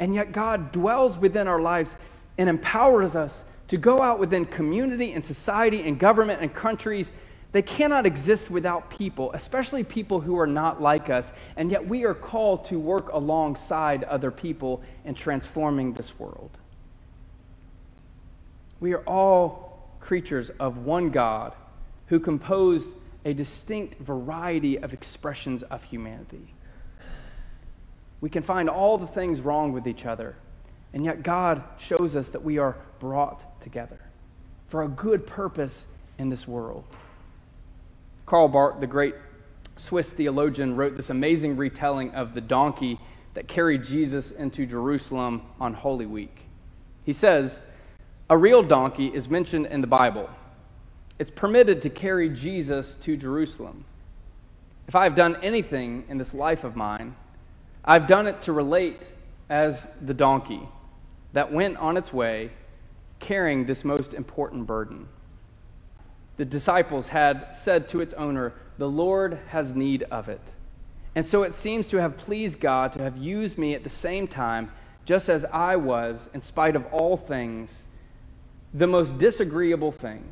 And 0.00 0.14
yet 0.14 0.32
God 0.32 0.72
dwells 0.72 1.18
within 1.18 1.46
our 1.46 1.60
lives 1.60 1.94
and 2.38 2.48
empowers 2.48 3.14
us 3.14 3.44
to 3.68 3.76
go 3.76 4.02
out 4.02 4.18
within 4.18 4.46
community 4.46 5.12
and 5.12 5.24
society 5.24 5.86
and 5.86 5.98
government 5.98 6.40
and 6.40 6.52
countries. 6.52 7.12
They 7.52 7.62
cannot 7.62 8.06
exist 8.06 8.50
without 8.50 8.90
people, 8.90 9.30
especially 9.32 9.84
people 9.84 10.20
who 10.20 10.38
are 10.38 10.46
not 10.46 10.80
like 10.80 11.10
us. 11.10 11.30
And 11.56 11.70
yet 11.70 11.86
we 11.86 12.04
are 12.04 12.14
called 12.14 12.64
to 12.66 12.78
work 12.78 13.12
alongside 13.12 14.02
other 14.04 14.30
people 14.30 14.82
in 15.04 15.14
transforming 15.14 15.92
this 15.92 16.18
world. 16.18 16.58
We 18.80 18.94
are 18.94 19.02
all 19.02 19.90
creatures 20.00 20.50
of 20.58 20.78
one 20.78 21.10
God 21.10 21.54
who 22.06 22.18
composed 22.18 22.90
a 23.26 23.34
distinct 23.34 24.00
variety 24.00 24.78
of 24.78 24.94
expressions 24.94 25.62
of 25.64 25.84
humanity. 25.84 26.54
We 28.20 28.30
can 28.30 28.42
find 28.42 28.68
all 28.68 28.98
the 28.98 29.06
things 29.06 29.40
wrong 29.40 29.72
with 29.72 29.86
each 29.86 30.04
other, 30.06 30.36
and 30.92 31.04
yet 31.04 31.22
God 31.22 31.62
shows 31.78 32.16
us 32.16 32.28
that 32.30 32.44
we 32.44 32.58
are 32.58 32.76
brought 32.98 33.60
together 33.60 33.98
for 34.68 34.82
a 34.82 34.88
good 34.88 35.26
purpose 35.26 35.86
in 36.18 36.28
this 36.28 36.46
world. 36.46 36.84
Karl 38.26 38.48
Barth, 38.48 38.80
the 38.80 38.86
great 38.86 39.14
Swiss 39.76 40.10
theologian, 40.10 40.76
wrote 40.76 40.96
this 40.96 41.10
amazing 41.10 41.56
retelling 41.56 42.10
of 42.12 42.34
the 42.34 42.40
donkey 42.40 42.98
that 43.34 43.48
carried 43.48 43.82
Jesus 43.82 44.30
into 44.32 44.66
Jerusalem 44.66 45.42
on 45.58 45.74
Holy 45.74 46.06
Week. 46.06 46.42
He 47.04 47.12
says, 47.12 47.62
a 48.28 48.36
real 48.36 48.62
donkey 48.62 49.08
is 49.08 49.28
mentioned 49.28 49.66
in 49.66 49.80
the 49.80 49.86
Bible. 49.86 50.30
It's 51.18 51.30
permitted 51.30 51.82
to 51.82 51.90
carry 51.90 52.28
Jesus 52.28 52.94
to 53.02 53.16
Jerusalem. 53.16 53.84
If 54.86 54.94
I 54.94 55.04
have 55.04 55.14
done 55.14 55.36
anything 55.42 56.04
in 56.08 56.18
this 56.18 56.32
life 56.32 56.62
of 56.62 56.76
mine, 56.76 57.16
I've 57.84 58.06
done 58.06 58.26
it 58.26 58.42
to 58.42 58.52
relate 58.52 59.06
as 59.48 59.88
the 60.00 60.14
donkey 60.14 60.68
that 61.32 61.52
went 61.52 61.76
on 61.78 61.96
its 61.96 62.12
way 62.12 62.50
carrying 63.18 63.66
this 63.66 63.84
most 63.84 64.14
important 64.14 64.66
burden. 64.66 65.08
The 66.36 66.44
disciples 66.44 67.08
had 67.08 67.54
said 67.54 67.86
to 67.88 68.00
its 68.00 68.14
owner, 68.14 68.54
The 68.78 68.88
Lord 68.88 69.38
has 69.48 69.74
need 69.74 70.04
of 70.04 70.28
it. 70.28 70.40
And 71.14 71.26
so 71.26 71.42
it 71.42 71.52
seems 71.52 71.86
to 71.88 71.98
have 71.98 72.16
pleased 72.16 72.60
God 72.60 72.92
to 72.94 73.02
have 73.02 73.18
used 73.18 73.58
me 73.58 73.74
at 73.74 73.84
the 73.84 73.90
same 73.90 74.26
time, 74.26 74.70
just 75.04 75.28
as 75.28 75.44
I 75.46 75.76
was, 75.76 76.30
in 76.32 76.40
spite 76.40 76.76
of 76.76 76.86
all 76.86 77.16
things 77.16 77.88
the 78.72 78.86
most 78.86 79.18
disagreeable 79.18 79.90
thing, 79.90 80.24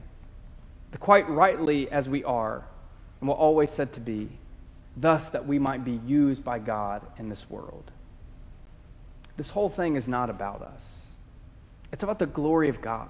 the 0.92 0.98
quite 0.98 1.28
rightly 1.28 1.90
as 1.90 2.08
we 2.08 2.22
are, 2.24 2.64
and 3.20 3.28
were 3.28 3.34
always 3.34 3.70
said 3.70 3.92
to 3.94 4.00
be, 4.00 4.28
thus 5.00 5.28
that 5.30 5.46
we 5.46 5.58
might 5.58 5.84
be 5.84 6.00
used 6.06 6.44
by 6.44 6.58
God 6.58 7.06
in 7.18 7.28
this 7.28 7.48
world. 7.48 7.90
This 9.36 9.50
whole 9.50 9.68
thing 9.68 9.96
is 9.96 10.08
not 10.08 10.30
about 10.30 10.62
us, 10.62 11.12
it's 11.92 12.02
about 12.02 12.18
the 12.18 12.26
glory 12.26 12.68
of 12.68 12.80
God. 12.80 13.08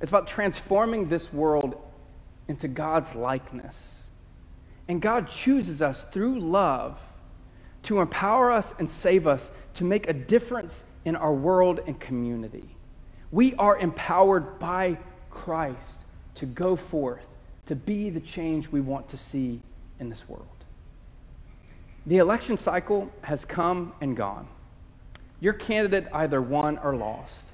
It's 0.00 0.10
about 0.10 0.26
transforming 0.26 1.08
this 1.08 1.32
world 1.32 1.80
into 2.48 2.68
God's 2.68 3.14
likeness. 3.14 4.04
And 4.88 5.00
God 5.00 5.28
chooses 5.28 5.80
us 5.80 6.04
through 6.12 6.40
love 6.40 7.00
to 7.84 8.00
empower 8.00 8.50
us 8.50 8.74
and 8.78 8.90
save 8.90 9.26
us 9.26 9.50
to 9.74 9.84
make 9.84 10.08
a 10.08 10.12
difference 10.12 10.84
in 11.04 11.16
our 11.16 11.32
world 11.32 11.80
and 11.86 11.98
community. 11.98 12.64
We 13.30 13.54
are 13.54 13.78
empowered 13.78 14.58
by 14.58 14.98
Christ 15.30 16.00
to 16.36 16.46
go 16.46 16.76
forth, 16.76 17.26
to 17.66 17.74
be 17.74 18.10
the 18.10 18.20
change 18.20 18.68
we 18.68 18.80
want 18.80 19.08
to 19.08 19.16
see 19.16 19.60
in 20.00 20.08
this 20.10 20.28
world. 20.28 20.53
The 22.06 22.18
election 22.18 22.56
cycle 22.56 23.10
has 23.22 23.44
come 23.44 23.92
and 24.00 24.16
gone. 24.16 24.46
Your 25.40 25.54
candidate 25.54 26.06
either 26.12 26.40
won 26.40 26.78
or 26.78 26.96
lost. 26.96 27.52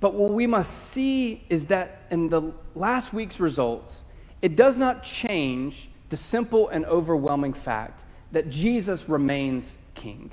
But 0.00 0.14
what 0.14 0.32
we 0.32 0.46
must 0.46 0.88
see 0.88 1.44
is 1.48 1.66
that 1.66 2.02
in 2.10 2.28
the 2.28 2.52
last 2.74 3.12
week's 3.12 3.38
results, 3.38 4.04
it 4.42 4.56
does 4.56 4.76
not 4.76 5.02
change 5.02 5.88
the 6.08 6.16
simple 6.16 6.68
and 6.68 6.84
overwhelming 6.86 7.52
fact 7.52 8.02
that 8.32 8.48
Jesus 8.48 9.08
remains 9.08 9.76
king. 9.94 10.32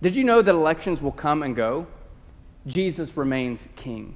Did 0.00 0.14
you 0.14 0.24
know 0.24 0.42
that 0.42 0.54
elections 0.54 1.02
will 1.02 1.12
come 1.12 1.42
and 1.42 1.56
go? 1.56 1.86
Jesus 2.66 3.16
remains 3.16 3.68
king. 3.76 4.14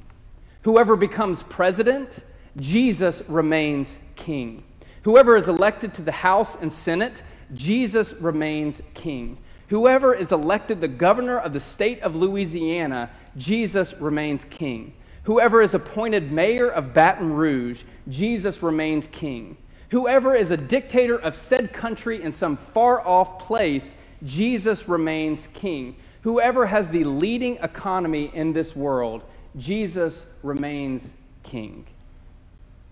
Whoever 0.63 0.97
becomes 0.97 1.43
president, 1.45 2.19
Jesus 2.57 3.23
remains 3.29 3.99
king. 4.15 4.63
Whoever 5.03 5.37
is 5.37 5.49
elected 5.49 5.95
to 5.95 6.03
the 6.03 6.13
House 6.13 6.57
and 6.61 6.73
Senate, 6.73 7.23
Jesus 7.55 8.13
remains 8.15 8.81
king. 8.95 9.39
Whoever 9.69 10.15
is 10.15 10.33
elected 10.33 10.81
the 10.81 10.89
governor 10.89 11.39
of 11.39 11.53
the 11.53 11.61
state 11.61 12.01
of 12.03 12.17
Louisiana, 12.17 13.11
Jesus 13.37 13.95
remains 13.95 14.45
king. 14.45 14.95
Whoever 15.25 15.63
is 15.63 15.75
appointed 15.75 16.33
mayor 16.33 16.69
of 16.69 16.93
Baton 16.93 17.33
Rouge, 17.33 17.83
Jesus 18.09 18.63
remains 18.63 19.07
king. 19.07 19.57
Whoever 19.91 20.35
is 20.35 20.51
a 20.51 20.57
dictator 20.57 21.17
of 21.17 21.37
said 21.37 21.73
country 21.73 22.23
in 22.23 22.33
some 22.33 22.57
far 22.57 23.07
off 23.07 23.39
place, 23.39 23.95
Jesus 24.25 24.89
remains 24.89 25.49
king 25.55 25.97
whoever 26.23 26.67
has 26.67 26.89
the 26.89 27.05
leading 27.05 27.57
economy 27.57 28.31
in 28.35 28.53
this 28.53 28.77
world, 28.77 29.23
Jesus 29.57 30.27
remains 30.43 31.17
king. 31.43 31.87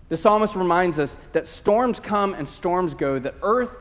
The 0.09 0.17
psalmist 0.17 0.55
reminds 0.55 0.97
us 0.97 1.17
that 1.33 1.47
storms 1.47 1.99
come 1.99 2.33
and 2.33 2.49
storms 2.49 2.95
go, 2.95 3.19
that 3.19 3.35
earth 3.43 3.71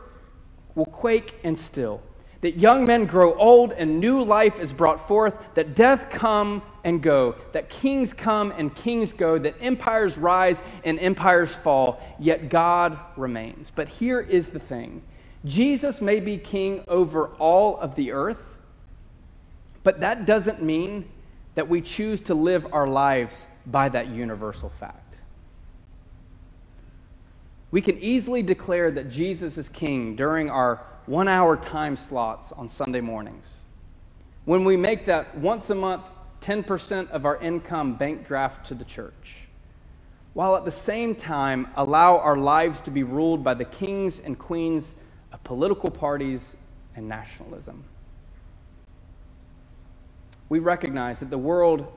will 0.75 0.87
quake 0.87 1.35
and 1.45 1.59
still, 1.59 2.01
that 2.41 2.57
young 2.57 2.85
men 2.85 3.05
grow 3.07 3.35
old 3.35 3.73
and 3.73 3.99
new 3.99 4.23
life 4.23 4.61
is 4.61 4.73
brought 4.73 5.09
forth, 5.09 5.35
that 5.55 5.75
death 5.75 6.09
come 6.11 6.63
and 6.85 7.03
go, 7.03 7.35
that 7.53 7.69
kings 7.69 8.13
come 8.13 8.53
and 8.57 8.75
kings 8.75 9.13
go, 9.13 9.39
that 9.39 9.55
empires 9.61 10.17
rise 10.17 10.63
and 10.85 10.99
empires 11.01 11.55
fall, 11.55 12.01
yet 12.19 12.49
God 12.49 12.99
remains. 13.17 13.73
But 13.75 13.89
here 13.89 14.21
is 14.21 14.49
the 14.49 14.61
thing 14.61 15.03
Jesus 15.45 16.01
may 16.01 16.21
be 16.21 16.37
king 16.37 16.85
over 16.89 17.29
all 17.39 17.79
of 17.79 17.95
the 17.95 18.13
earth, 18.13 18.43
but 19.83 20.01
that 20.01 20.27
doesn't 20.27 20.63
mean 20.63 21.09
that 21.55 21.69
we 21.69 21.81
choose 21.81 22.21
to 22.23 22.35
live 22.35 22.73
our 22.73 22.87
lives 22.87 23.47
by 23.67 23.89
that 23.89 24.09
universal 24.09 24.69
fact. 24.69 25.08
We 27.71 27.83
can 27.83 27.99
easily 27.99 28.43
declare 28.43 28.91
that 28.91 29.11
Jesus 29.11 29.59
is 29.59 29.69
king 29.69 30.17
during 30.17 30.51
our 30.51 30.85
one 31.07 31.29
hour 31.29 31.57
time 31.57 31.97
slots 31.97 32.53
on 32.53 32.69
Sunday 32.69 33.01
mornings. 33.01 33.47
When 34.45 34.65
we 34.65 34.77
make 34.77 35.07
that 35.07 35.37
once 35.37 35.69
a 35.71 35.75
month 35.75 36.05
10% 36.41 37.11
of 37.11 37.25
our 37.25 37.37
income 37.39 37.95
bank 37.97 38.27
draft 38.27 38.67
to 38.67 38.75
the 38.75 38.85
church, 38.85 39.37
while 40.33 40.57
at 40.57 40.65
the 40.65 40.71
same 40.71 41.15
time 41.15 41.69
allow 41.77 42.19
our 42.19 42.37
lives 42.37 42.81
to 42.83 42.91
be 42.91 43.03
ruled 43.03 43.43
by 43.43 43.55
the 43.55 43.65
kings 43.65 44.21
and 44.21 44.39
queens 44.39 44.95
of 45.33 45.43
political 45.45 45.91
parties 45.91 46.57
and 46.97 47.09
nationalism 47.09 47.85
we 50.49 50.59
recognize 50.59 51.21
that 51.21 51.31
the 51.31 51.39
world 51.39 51.93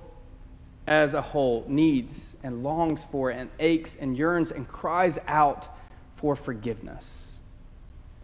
as 0.87 1.13
a 1.13 1.21
whole 1.21 1.65
needs 1.67 2.33
and 2.43 2.63
longs 2.63 3.03
for 3.03 3.29
and 3.29 3.49
aches 3.59 3.95
and 3.99 4.17
yearns 4.17 4.51
and 4.51 4.67
cries 4.67 5.17
out 5.27 5.67
for 6.15 6.35
forgiveness. 6.35 7.37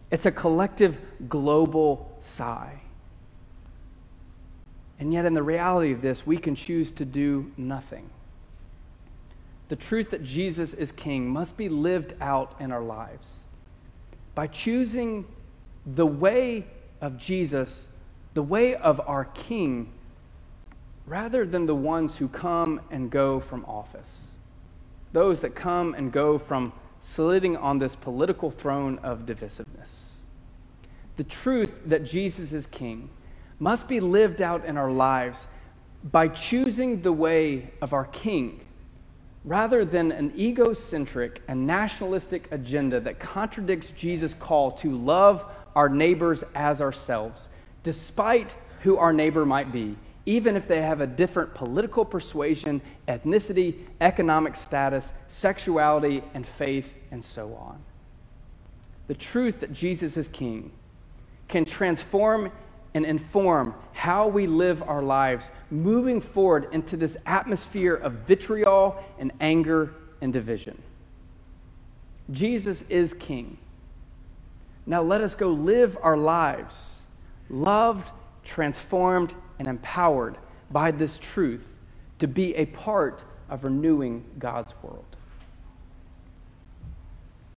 It's 0.09 0.25
a 0.25 0.31
collective 0.31 0.99
global 1.27 2.15
sigh. 2.19 2.81
And 4.99 5.13
yet, 5.13 5.25
in 5.25 5.33
the 5.33 5.43
reality 5.43 5.91
of 5.91 6.01
this, 6.01 6.25
we 6.25 6.37
can 6.37 6.55
choose 6.55 6.91
to 6.93 7.05
do 7.05 7.51
nothing. 7.55 8.09
The 9.67 9.75
truth 9.75 10.09
that 10.11 10.23
Jesus 10.23 10.73
is 10.73 10.91
king 10.91 11.29
must 11.29 11.57
be 11.57 11.69
lived 11.69 12.15
out 12.19 12.55
in 12.59 12.71
our 12.71 12.81
lives. 12.81 13.39
By 14.33 14.47
choosing 14.47 15.25
the 15.85 16.05
way 16.05 16.65
of 17.01 17.17
Jesus, 17.17 17.87
the 18.33 18.43
way 18.43 18.75
of 18.75 19.01
our 19.07 19.25
King, 19.25 19.91
rather 21.07 21.45
than 21.45 21.65
the 21.65 21.75
ones 21.75 22.17
who 22.17 22.27
come 22.27 22.81
and 22.91 23.09
go 23.09 23.39
from 23.39 23.65
office, 23.65 24.31
those 25.13 25.39
that 25.39 25.55
come 25.55 25.93
and 25.93 26.11
go 26.11 26.37
from 26.37 26.73
sitting 26.99 27.55
on 27.55 27.79
this 27.79 27.95
political 27.95 28.51
throne 28.51 28.99
of 28.99 29.25
divisiveness. 29.25 30.09
The 31.15 31.23
truth 31.23 31.81
that 31.85 32.03
Jesus 32.03 32.51
is 32.53 32.67
King 32.67 33.09
must 33.57 33.87
be 33.87 33.99
lived 33.99 34.41
out 34.41 34.65
in 34.65 34.77
our 34.77 34.91
lives 34.91 35.47
by 36.03 36.27
choosing 36.27 37.01
the 37.01 37.13
way 37.13 37.71
of 37.81 37.93
our 37.93 38.05
King 38.05 38.59
rather 39.45 39.85
than 39.85 40.11
an 40.11 40.33
egocentric 40.37 41.41
and 41.47 41.65
nationalistic 41.65 42.51
agenda 42.51 42.99
that 42.99 43.17
contradicts 43.17 43.91
Jesus' 43.91 44.33
call 44.33 44.71
to 44.71 44.91
love 44.91 45.45
our 45.73 45.87
neighbors 45.87 46.43
as 46.53 46.81
ourselves, 46.81 47.47
despite 47.81 48.53
who 48.81 48.97
our 48.97 49.13
neighbor 49.13 49.45
might 49.45 49.71
be, 49.71 49.95
even 50.27 50.57
if 50.57 50.67
they 50.67 50.81
have 50.81 50.99
a 50.99 51.07
different 51.07 51.55
political 51.55 52.03
persuasion, 52.03 52.81
ethnicity, 53.07 53.75
economic 54.01 54.57
status, 54.57 55.13
sexuality, 55.29 56.21
and 56.33 56.45
faith, 56.45 56.93
and 57.11 57.23
so 57.23 57.55
on. 57.55 57.79
The 59.07 59.13
truth 59.15 59.61
that 59.61 59.71
Jesus 59.71 60.17
is 60.17 60.27
King 60.27 60.71
can 61.47 61.63
transform 61.63 62.51
and 62.93 63.05
inform 63.05 63.73
how 63.93 64.27
we 64.27 64.47
live 64.47 64.83
our 64.83 65.01
lives 65.01 65.49
moving 65.71 66.19
forward 66.19 66.67
into 66.73 66.97
this 66.97 67.15
atmosphere 67.25 67.95
of 67.95 68.11
vitriol 68.27 69.01
and 69.17 69.31
anger 69.39 69.93
and 70.19 70.33
division. 70.33 70.77
Jesus 72.31 72.83
is 72.89 73.13
King. 73.13 73.57
Now 74.85 75.01
let 75.01 75.21
us 75.21 75.35
go 75.35 75.49
live 75.49 75.97
our 76.01 76.17
lives 76.17 76.95
loved, 77.49 78.11
transformed, 78.43 79.33
and 79.59 79.67
empowered 79.67 80.37
by 80.71 80.91
this 80.91 81.17
truth 81.17 81.73
to 82.19 82.27
be 82.27 82.55
a 82.55 82.65
part 82.67 83.23
of 83.49 83.63
renewing 83.63 84.25
God's 84.39 84.73
world. 84.81 85.16